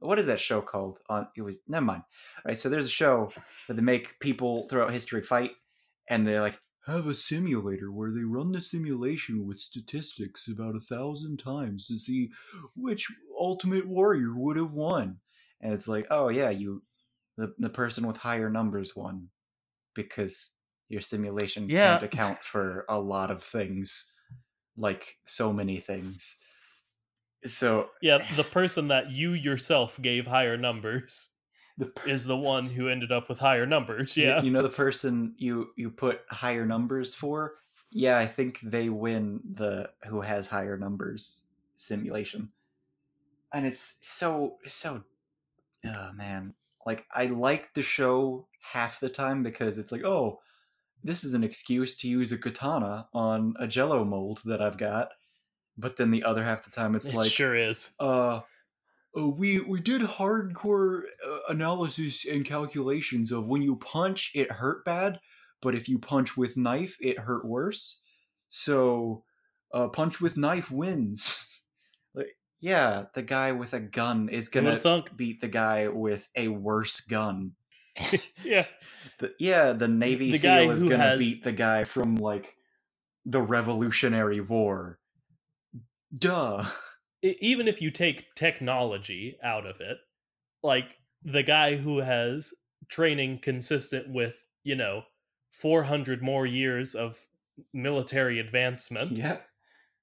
[0.00, 2.02] what is that show called on it was never mind.
[2.38, 3.30] All right, so there's a show
[3.66, 5.52] that they make people throughout history fight,
[6.08, 6.58] and they're like
[6.88, 11.98] have a simulator where they run the simulation with statistics about a thousand times to
[11.98, 12.30] see
[12.76, 13.08] which
[13.38, 15.20] Ultimate Warrior would have won,
[15.60, 16.82] and it's like oh yeah you
[17.36, 19.30] the the person with higher numbers won
[19.94, 20.52] because
[20.88, 21.72] your simulation Yeah.
[21.72, 24.12] can't account for a lot of things
[24.76, 26.38] like so many things.
[27.44, 31.30] So Yeah, the person that you yourself gave higher numbers
[31.78, 34.16] the per- is the one who ended up with higher numbers.
[34.16, 37.54] you- Yeah, you, know the person you you put higher numbers for
[37.90, 42.50] yeah i think they win the who has higher numbers simulation
[43.54, 45.02] and it's so so
[45.86, 46.52] oh man
[46.84, 50.38] like i like the show half the time because it's like oh
[51.02, 55.12] this is an excuse to use a katana on a jello mold that i've got
[55.78, 57.92] but then the other half the time it's it like sure is.
[58.00, 58.40] uh,
[59.16, 64.84] uh, we we did hardcore uh, analysis and calculations of when you punch it hurt
[64.84, 65.20] bad,
[65.62, 68.00] but if you punch with knife it hurt worse.
[68.50, 69.24] So,
[69.74, 71.62] uh, punch with knife wins.
[72.14, 75.16] like, yeah, the guy with a gun is gonna thunk?
[75.16, 77.52] beat the guy with a worse gun.
[78.44, 78.66] Yeah,
[79.18, 82.54] The, yeah, the Navy The SEAL is gonna has- beat the guy from like
[83.26, 84.98] the Revolutionary War.
[86.16, 86.64] Duh.
[87.22, 89.98] Even if you take technology out of it,
[90.62, 92.52] like the guy who has
[92.88, 95.02] training consistent with you know
[95.50, 97.26] 400 more years of
[97.72, 99.38] military advancement Yeah.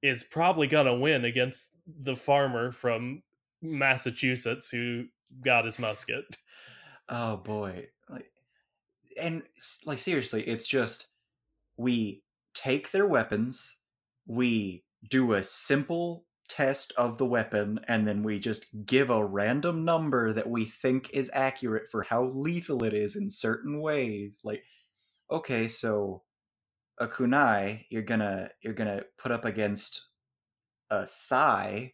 [0.02, 3.24] is probably gonna win against the farmer from
[3.62, 5.06] Massachusetts who
[5.44, 6.26] got his musket.
[7.08, 7.88] Oh boy.
[8.10, 8.30] Like
[9.22, 9.44] and
[9.86, 11.08] like seriously, it's just
[11.78, 13.78] we take their weapons,
[14.28, 19.84] we do a simple test of the weapon and then we just give a random
[19.84, 24.40] number that we think is accurate for how lethal it is in certain ways.
[24.44, 24.64] Like
[25.32, 26.24] okay, so
[27.00, 30.10] a kunai you're to you're to put up against
[30.90, 31.94] a sai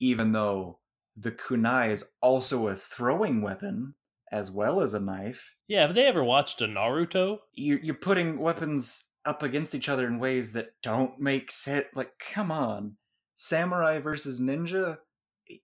[0.00, 0.78] even though
[1.16, 3.94] the kunai is also a throwing weapon
[4.30, 5.54] as well as a knife.
[5.66, 7.38] Yeah, have they ever watched a Naruto?
[7.54, 11.86] You're, you're putting weapons up against each other in ways that don't make sense.
[11.94, 12.96] Like, come on,
[13.38, 14.98] samurai versus ninja.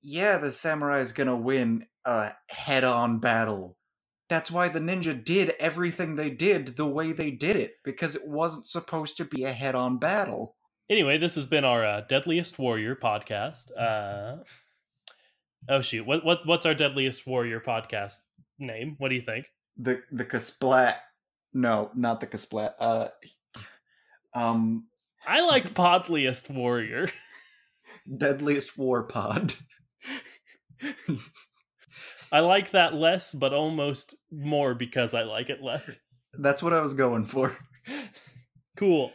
[0.00, 3.76] Yeah, the samurai is gonna win a head-on battle.
[4.30, 8.26] That's why the ninja did everything they did the way they did it because it
[8.26, 10.54] wasn't supposed to be a head-on battle.
[10.88, 13.70] Anyway, this has been our uh, Deadliest Warrior podcast.
[13.76, 14.36] Uh,
[15.68, 18.18] oh shoot, what what what's our Deadliest Warrior podcast
[18.58, 18.94] name?
[18.98, 19.50] What do you think?
[19.76, 20.96] The the Kasplat.
[21.52, 22.74] No, not the Kasplat.
[22.78, 23.08] Uh,
[24.32, 24.86] um,
[25.26, 27.08] I like Podliest Warrior.
[28.16, 29.55] Deadliest War Pod.
[32.32, 35.99] I like that less, but almost more because I like it less.
[36.39, 37.57] That's what I was going for.
[38.76, 39.12] Cool.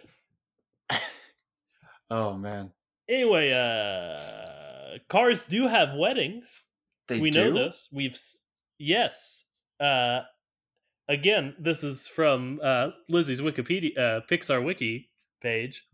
[2.12, 2.72] Oh man,
[3.08, 6.64] Anyway, uh cars do have weddings.
[7.08, 7.52] they we do.
[7.52, 7.88] know this.
[7.92, 8.18] We've
[8.80, 9.44] yes.
[9.80, 10.22] Uh
[11.08, 15.10] again, this is from uh Lizzie's Wikipedia uh Pixar wiki
[15.42, 15.86] page.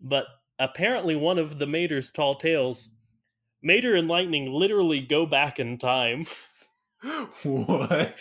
[0.00, 0.24] But
[0.58, 2.90] apparently one of the Mater's tall tales
[3.64, 6.26] Mater and Lightning literally go back in time.
[7.42, 8.16] what?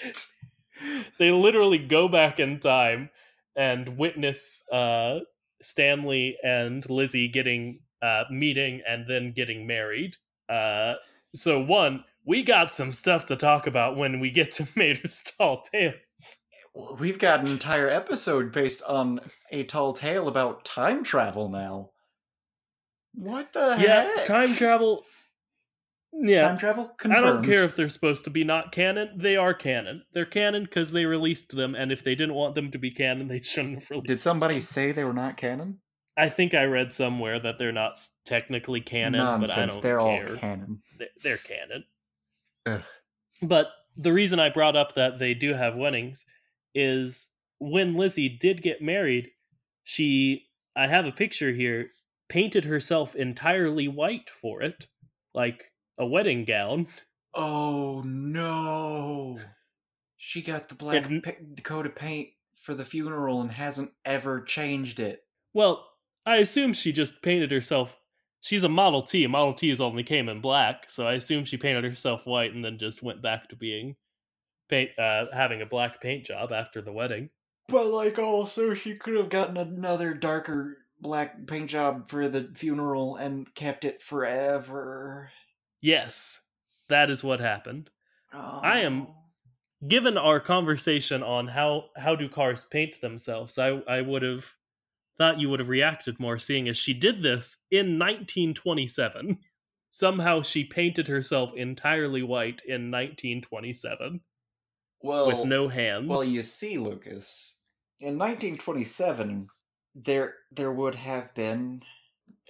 [1.19, 3.09] they literally go back in time
[3.55, 5.19] and witness uh
[5.61, 10.15] Stanley and Lizzie getting uh meeting and then getting married.
[10.49, 10.93] Uh
[11.35, 15.61] so one, we got some stuff to talk about when we get to Mater's tall
[15.61, 16.39] tales.
[16.99, 19.19] We've got an entire episode based on
[19.51, 21.91] a tall tale about time travel now.
[23.13, 24.25] What the Yeah, heck?
[24.25, 25.05] time travel
[26.15, 26.41] Yeah.
[26.47, 26.95] Time travel?
[27.05, 29.17] I don't care if they're supposed to be not canon.
[29.17, 30.03] They are canon.
[30.13, 33.27] They're canon because they released them, and if they didn't want them to be canon,
[33.29, 34.07] they shouldn't have released.
[34.07, 35.79] Did somebody say they were not canon?
[36.15, 39.49] I think I read somewhere that they're not technically canon, Nonsense.
[39.55, 40.35] but I don't They're care.
[40.35, 40.83] all canon.
[40.99, 41.83] They- They're canon.
[42.67, 42.83] Ugh.
[43.41, 46.23] But the reason I brought up that they do have weddings
[46.75, 49.31] is when Lizzie did get married,
[49.83, 51.89] she I have a picture here
[52.33, 54.87] painted herself entirely white for it,
[55.35, 56.87] like a wedding gown.
[57.35, 59.39] Oh no!
[60.17, 64.99] She got the black It- pa- Dakota paint for the funeral and hasn't ever changed
[64.99, 65.21] it.
[65.53, 65.87] Well,
[66.25, 67.95] I assume she just painted herself.
[68.41, 69.27] She's a Model T.
[69.27, 72.79] Model T's only came in black, so I assume she painted herself white and then
[72.79, 73.95] just went back to being
[74.69, 77.29] paint, uh, having a black paint job after the wedding.
[77.67, 83.17] But like, also, she could have gotten another darker black paint job for the funeral
[83.17, 85.29] and kept it forever.
[85.81, 86.41] Yes,
[86.89, 87.89] that is what happened.
[88.33, 89.15] I am- Oh.
[89.85, 94.45] Given our conversation on how how do cars paint themselves, I I would have
[95.17, 99.39] thought you would have reacted more, seeing as she did this in 1927.
[99.89, 104.21] Somehow she painted herself entirely white in 1927
[105.01, 106.07] well, with no hands.
[106.07, 107.59] Well, you see, Lucas,
[107.99, 109.47] in 1927,
[109.95, 111.81] there there would have been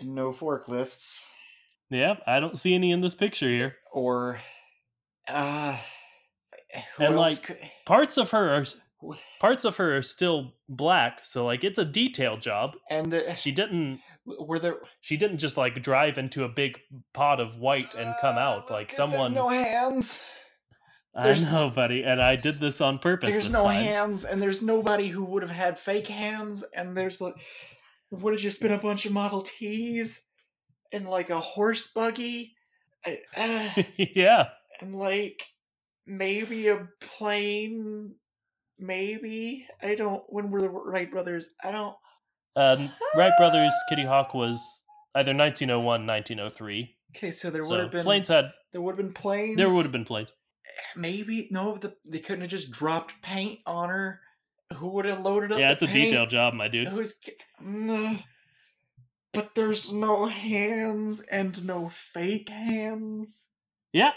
[0.01, 1.25] no forklifts
[1.89, 3.75] Yeah, I don't see any in this picture here.
[3.91, 4.39] or
[5.27, 5.77] uh
[6.97, 8.65] who And, else like, could- Parts of her are
[9.41, 12.75] parts of her are still black, so like it's a detail job.
[12.89, 16.79] and the, She didn't were there she didn't just like drive into a big
[17.13, 20.23] pot of white and come out like Lucas, there are someone no hands.
[21.15, 23.29] I there's- know, buddy, and I did this on purpose.
[23.29, 23.83] There's no time.
[23.83, 27.35] hands, and there's nobody who would have had fake hands, and there's like
[28.09, 30.21] would have just been a bunch of Model Ts
[30.91, 32.53] and like a horse buggy.
[33.05, 34.45] Uh, uh, yeah.
[34.81, 35.43] and like
[36.07, 38.15] maybe a plane
[38.79, 41.95] maybe i don't when were the wright brothers i don't
[42.55, 44.59] Um, Wright Brothers Kitty Hawk was
[45.15, 46.95] either 1901, 1903.
[47.15, 49.83] okay so there would have been planes had there would have been planes there would
[49.83, 50.31] have been planes.
[50.95, 54.21] Maybe no the, they couldn't have just dropped paint on her
[54.75, 56.05] who would have loaded up Yeah, it's a paint?
[56.05, 56.87] detail job, my dude.
[56.87, 57.19] who's
[57.61, 58.15] Nah.
[59.33, 63.49] but there's no hands and no fake hands
[63.91, 64.11] Yeah,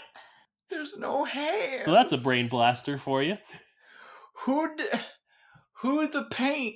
[0.69, 3.37] there's no hands so that's a brain blaster for you.
[4.45, 4.75] who
[5.81, 6.75] who the paint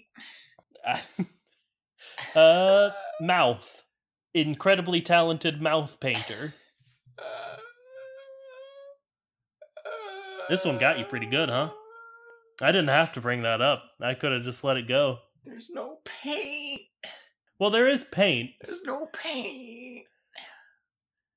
[2.36, 3.84] uh, mouth,
[4.34, 6.54] incredibly talented mouth painter.
[10.52, 11.70] This one got you pretty good, huh?
[12.62, 13.84] I didn't have to bring that up.
[14.02, 15.20] I could have just let it go.
[15.46, 16.82] There's no paint.
[17.58, 18.50] Well, there is paint.
[18.66, 20.06] There's no paint.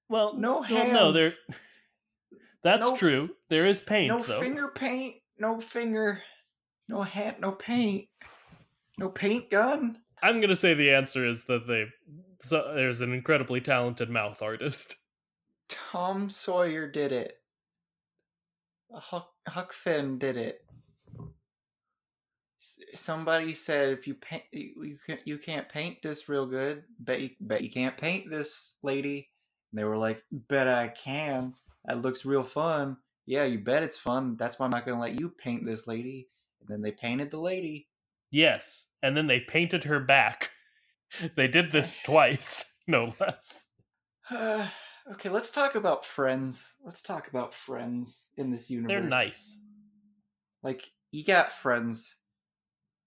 [0.08, 0.92] Well, No well, hands.
[0.92, 1.30] no, there.
[2.64, 3.28] That's No- true.
[3.50, 4.40] There is paint, no though.
[4.40, 5.14] finger paint.
[5.38, 6.20] No finger.
[6.88, 7.38] No hat.
[7.38, 8.08] No paint.
[8.98, 9.98] No paint gun.
[10.24, 11.84] I'm gonna say the answer is that they.
[12.40, 14.96] So there's an incredibly talented mouth artist.
[15.68, 17.34] Tom Sawyer did it.
[18.92, 20.64] Huck, Huck Finn did it.
[22.60, 26.84] S- Somebody said if you paint, you you can't, you can't paint this real good.
[26.98, 29.28] Bet you, bet you can't paint this, lady.
[29.72, 31.54] And they were like, bet I can.
[31.84, 32.96] That looks real fun.
[33.26, 34.36] Yeah, you bet it's fun.
[34.36, 36.28] That's why I'm not gonna let you paint this lady.
[36.60, 37.88] And then they painted the lady.
[38.30, 40.50] Yes, and then they painted her back.
[41.36, 43.66] They did this twice, no less.
[45.12, 46.74] Okay, let's talk about friends.
[46.84, 48.88] Let's talk about friends in this universe.
[48.88, 49.58] They're nice.
[50.62, 52.16] Like you got friends.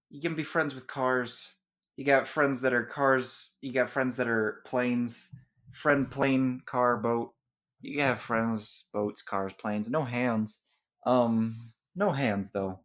[0.09, 1.53] You can be friends with cars.
[1.97, 3.57] You got friends that are cars.
[3.61, 5.29] You got friends that are planes.
[5.71, 7.33] Friend, plane, car, boat.
[7.81, 9.89] You have friends, boats, cars, planes.
[9.89, 10.59] No hands.
[11.05, 12.79] Um, no hands though.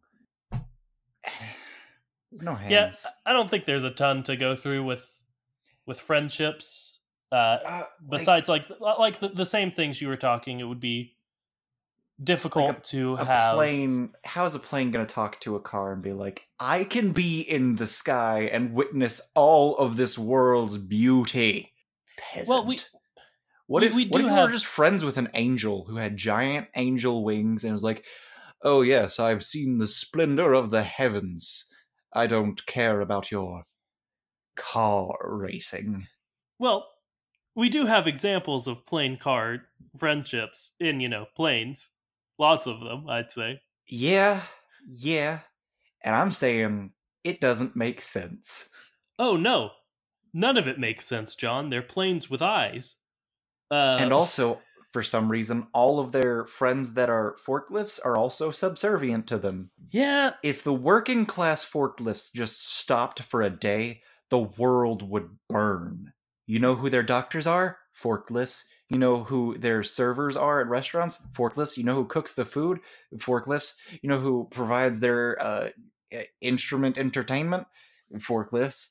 [2.31, 2.71] There's no hands.
[3.03, 5.07] Yeah, I don't think there's a ton to go through with
[5.85, 7.01] with friendships.
[7.33, 11.17] Uh, Uh, besides, like like the, the same things you were talking, it would be
[12.23, 13.55] difficult to a have.
[13.55, 14.13] plane.
[14.23, 17.75] How's a plane gonna talk to a car and be like, "I can be in
[17.75, 21.73] the sky and witness all of this world's beauty"?
[22.17, 22.49] Peasant.
[22.49, 22.79] Well, we-
[23.65, 25.95] What we- if we what if you have- were just friends with an angel who
[25.95, 28.05] had giant angel wings and was like,
[28.61, 31.65] "Oh yes, I've seen the splendor of the heavens.
[32.13, 33.65] I don't care about your
[34.55, 36.07] car racing."
[36.59, 36.92] Well,
[37.55, 39.63] we do have examples of plane car
[39.97, 41.89] friendships in you know planes.
[42.39, 43.61] Lots of them, I'd say.
[43.87, 44.41] Yeah,
[44.87, 45.39] yeah,
[46.03, 46.91] and I'm saying
[47.23, 48.69] it doesn't make sense.
[49.19, 49.71] Oh no,
[50.33, 51.69] none of it makes sense, John.
[51.69, 52.95] They're planes with eyes.
[53.71, 54.59] Uh, and also
[54.91, 59.71] for some reason all of their friends that are forklifts are also subservient to them
[59.89, 66.13] yeah, if the working class forklifts just stopped for a day the world would burn
[66.53, 67.79] you know who their doctors are?
[67.99, 68.65] Forklifts.
[68.87, 71.19] You know who their servers are at restaurants?
[71.35, 71.77] Forklifts.
[71.77, 72.79] You know who cooks the food?
[73.15, 73.73] Forklifts.
[74.03, 75.69] You know who provides their uh,
[76.41, 77.65] instrument entertainment?
[78.17, 78.89] Forklifts.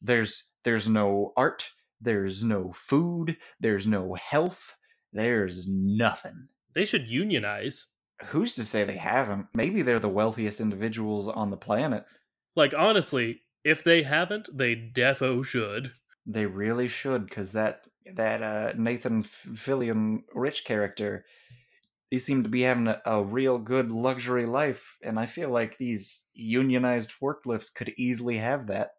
[0.00, 1.70] There's there's no art.
[2.00, 3.36] There's no food.
[3.58, 4.76] There's no health.
[5.12, 6.46] There's nothing.
[6.76, 7.86] They should unionize.
[8.26, 9.46] who's to say they haven't?
[9.52, 12.04] Maybe they're the wealthiest individuals on the planet.
[12.54, 15.90] Like honestly, if they haven't, they defo should.
[16.26, 21.24] They really should because that that uh nathan fillion rich character
[22.10, 25.76] he seemed to be having a, a real good luxury life and i feel like
[25.78, 28.90] these unionized forklifts could easily have that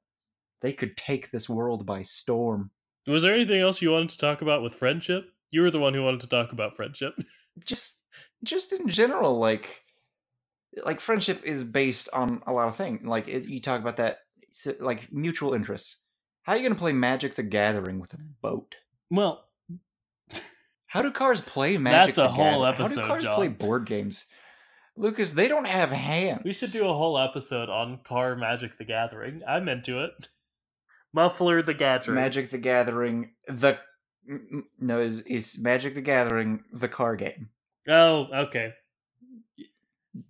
[0.62, 2.72] they could take this world by storm
[3.06, 5.30] Was there anything else you wanted to talk about with friendship?
[5.52, 7.14] You were the one who wanted to talk about friendship.
[7.66, 8.04] just
[8.44, 9.84] just in general like
[10.84, 14.20] like friendship is based on a lot of things like it, you talk about that
[14.80, 16.02] like mutual interests
[16.48, 18.76] how are you going to play magic the gathering with a boat
[19.12, 19.44] well,
[20.88, 22.82] how do cars play magic That's a the whole Gathering?
[22.82, 23.36] episode, how do cars John.
[23.36, 24.26] play board games
[24.96, 28.86] lucas they don't have hands we should do a whole episode on Car Magic the
[28.86, 29.42] Gathering.
[29.48, 30.12] I'm into it.
[31.14, 32.16] Muffler the Gathering.
[32.16, 33.78] magic the gathering the
[34.80, 37.50] no is is magic the gathering the car game
[37.88, 38.74] Oh, okay.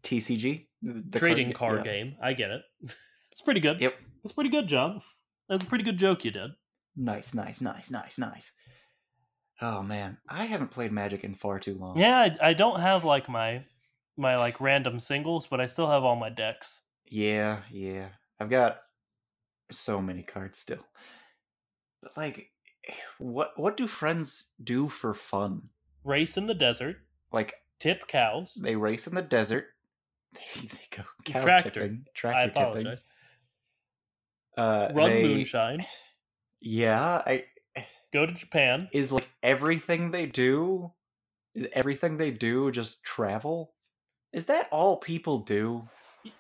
[0.04, 1.92] tcg The- the Trading ga- card yeah.
[1.92, 2.16] game.
[2.22, 2.62] I get it.
[3.32, 3.80] It's pretty good.
[3.82, 3.94] yep
[4.24, 5.00] It's pretty good, John.
[5.48, 6.52] That was a pretty good joke you did.
[6.96, 8.52] Nice, nice, nice, nice, nice.
[9.62, 11.98] Oh man, I haven't played Magic in far too long.
[11.98, 13.64] Yeah, I, I don't have like my
[14.16, 16.82] my like random singles, but I still have all my decks.
[17.10, 18.10] yeah, yeah.
[18.40, 18.82] I've got
[19.72, 20.86] so many cards still.
[22.04, 22.52] But like,
[23.18, 25.70] what what do friends do for fun?
[26.04, 26.98] Race in the desert,
[27.32, 28.60] Like tip cows.
[28.62, 29.66] they race in the desert.
[30.34, 31.70] They, they go cow Tractor.
[31.72, 32.98] tipping, I tractor tipping.
[34.58, 35.86] Uh, Run they- moonshine.
[36.60, 37.46] Yeah, I
[38.12, 38.90] Go to Japan.
[38.92, 40.92] is like everything they do.
[41.54, 43.74] Is everything they do just travel?
[44.34, 45.88] Is that all people do?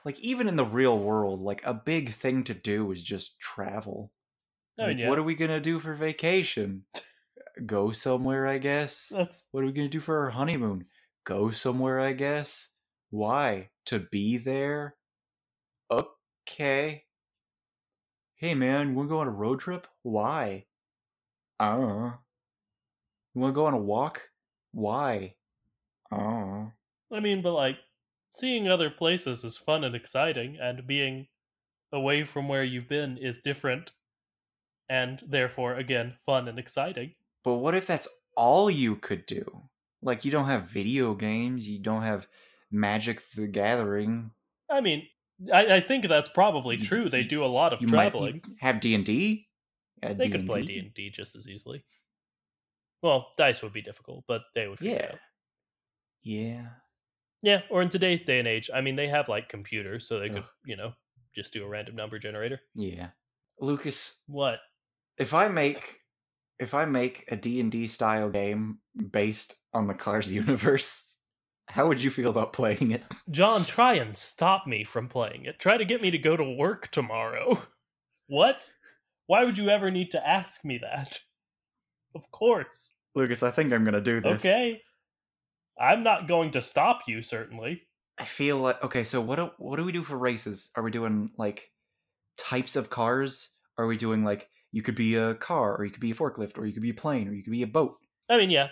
[0.03, 4.11] Like even in the real world, like a big thing to do is just travel.
[4.79, 6.85] Oh Like, yeah, What are we gonna do for vacation?
[7.65, 9.09] Go somewhere, I guess.
[9.09, 10.85] that's What are we gonna do for our honeymoon?
[11.25, 12.69] Go somewhere, I guess.
[13.11, 13.69] Why?
[13.85, 14.95] To be there?
[15.91, 17.03] Okay.
[18.39, 19.87] Hey man, you wanna go on a road trip?
[20.03, 20.67] Why?
[21.59, 22.13] I don't know.
[23.33, 24.29] You wanna go on a walk?
[24.73, 25.33] Why?
[26.11, 26.71] I don't know.
[27.11, 27.77] I mean, but like
[28.29, 31.29] seeing other places is fun and exciting, and being
[31.91, 33.93] away from where you've been is different,
[34.87, 37.15] and therefore, again, fun and exciting.
[37.43, 39.63] But what if that's all you could do?
[40.03, 42.27] Like you don't have video games, you don't have
[42.69, 44.29] Magic the Gathering.
[44.69, 45.07] I mean,
[45.53, 47.09] I, I think that's probably You- true.
[47.09, 48.41] They do a lot of traveling.
[48.59, 49.47] have D and D.
[50.01, 51.83] they could play D and D just as easily.
[53.03, 55.09] Well, dice would be difficult, but they would Yeah.
[55.13, 55.19] out.
[56.23, 56.67] Yeah.
[57.43, 60.29] Yeah, or in today's day and age, I mean, they have like computers, so they
[60.29, 60.93] could, you know,
[61.35, 62.59] just do a random number generator.
[62.73, 63.09] Yeah.
[63.59, 64.59] Lucas, What?
[65.17, 65.99] if I make
[66.59, 68.79] if I make a D&D style game
[69.11, 71.16] based on the Cars universe,
[71.69, 73.03] how would you feel about playing it?
[73.29, 75.59] John, try and stop me from playing it.
[75.59, 77.61] Try to get me to go to work tomorrow.
[78.27, 78.69] what?
[79.27, 81.19] Why would you ever need to ask me that?
[82.15, 82.95] Of course.
[83.13, 84.43] Lucas, I think I'm going to do this.
[84.43, 84.81] Okay.
[85.79, 87.83] I'm not going to stop you, certainly.
[88.17, 90.71] I feel like okay, so what do, what do we do for races?
[90.75, 91.69] Are we doing like
[92.37, 93.49] types of cars?
[93.77, 96.57] Are we doing like you could be a car or you could be a forklift
[96.57, 97.97] or you could be a plane or you could be a boat?
[98.29, 98.69] I mean, yeah.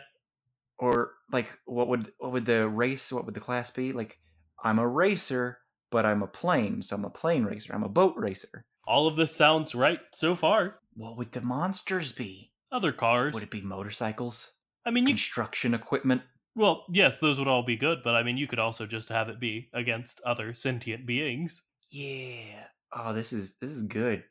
[0.77, 3.93] Or like what would what would the race what would the class be?
[3.93, 4.19] Like
[4.63, 5.59] I'm a racer,
[5.91, 7.73] but I'm a plane, so I'm a plane racer.
[7.73, 8.65] I'm a boat racer.
[8.87, 10.79] All of this sounds right so far.
[10.95, 12.51] What would the monsters be?
[12.71, 13.33] Other cars.
[13.33, 14.51] Would it be motorcycles?
[14.85, 15.13] I mean, you.
[15.13, 16.21] Construction equipment?
[16.55, 19.29] Well, yes, those would all be good, but I mean, you could also just have
[19.29, 21.63] it be against other sentient beings.
[21.89, 22.63] Yeah.
[22.93, 24.23] Oh, this is this is good.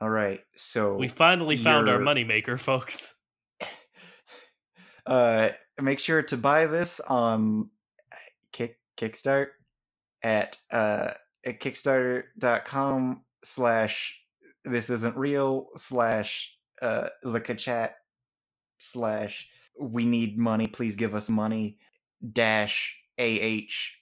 [0.00, 0.40] All right.
[0.56, 3.14] So We finally found our You're- moneymaker, folks.
[5.06, 5.50] uh
[5.82, 7.70] make sure to buy this on
[8.52, 9.48] kick kickstart
[10.22, 11.10] at uh
[11.44, 14.20] at kickstarter.com slash
[14.64, 17.96] this isn't real slash uh look a chat
[18.78, 19.48] slash
[19.80, 21.78] we need money please give us money
[22.32, 23.56] dash ah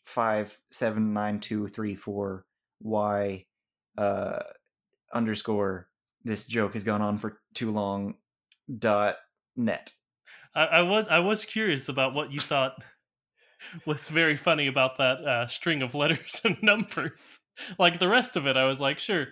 [0.04, 2.44] five seven nine two three four
[2.82, 3.44] y
[3.96, 4.40] uh
[5.12, 5.88] underscore
[6.24, 8.14] this joke has gone on for too long
[8.78, 9.16] dot
[9.56, 9.92] net
[10.54, 12.72] I, I was I was curious about what you thought
[13.86, 17.40] was very funny about that uh, string of letters and numbers.
[17.78, 19.28] Like the rest of it, I was like, sure,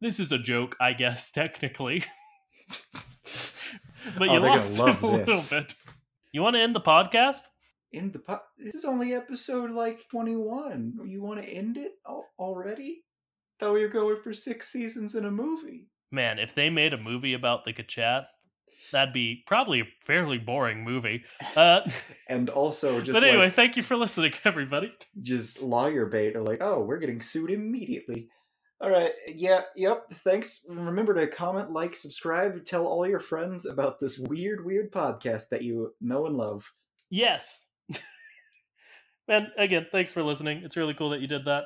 [0.00, 2.04] this is a joke, I guess technically,
[4.18, 5.50] but Oh, you they're gonna lost love it a little this.
[5.50, 5.74] bit.
[6.32, 7.42] You want to end the podcast?
[7.94, 11.92] in the po- this is only episode like 21 you want to end it
[12.38, 13.04] already
[13.60, 16.96] thought we were going for six seasons in a movie Man, if they made a
[16.98, 18.24] movie about the Kachat,
[18.90, 21.24] that'd be probably a fairly boring movie.
[21.56, 21.80] Uh,
[22.28, 24.92] and also just but anyway, like thank you for listening, everybody.
[25.22, 28.28] just lawyer bait or like oh we're getting sued immediately
[28.80, 34.00] all right yeah yep thanks remember to comment like subscribe tell all your friends about
[34.00, 36.68] this weird weird podcast that you know and love
[37.10, 37.68] Yes.
[39.28, 40.62] and again, thanks for listening.
[40.64, 41.64] It's really cool that you did that.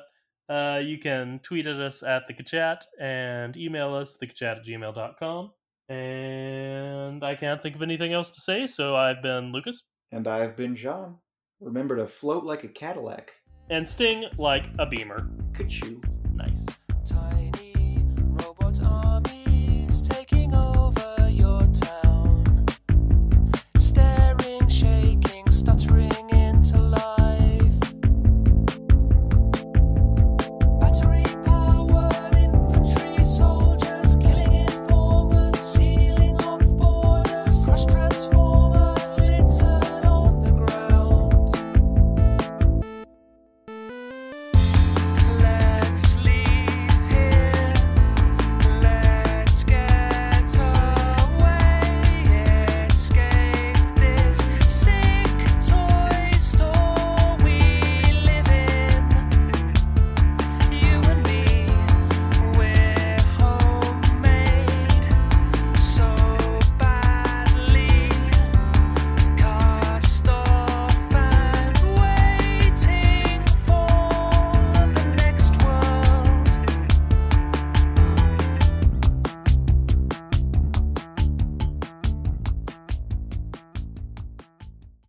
[0.49, 5.51] Uh, you can tweet at us at the Kachat and email us thekachat at gmail.com.
[5.89, 9.83] And I can't think of anything else to say, so I've been Lucas.
[10.11, 11.15] and i've been john
[11.59, 13.25] remember to float like a cadillac
[13.69, 15.19] And sting like a beamer.
[15.53, 15.99] Ka-choo.
[16.33, 16.65] Nice.
[17.05, 17.36] Tiny robot army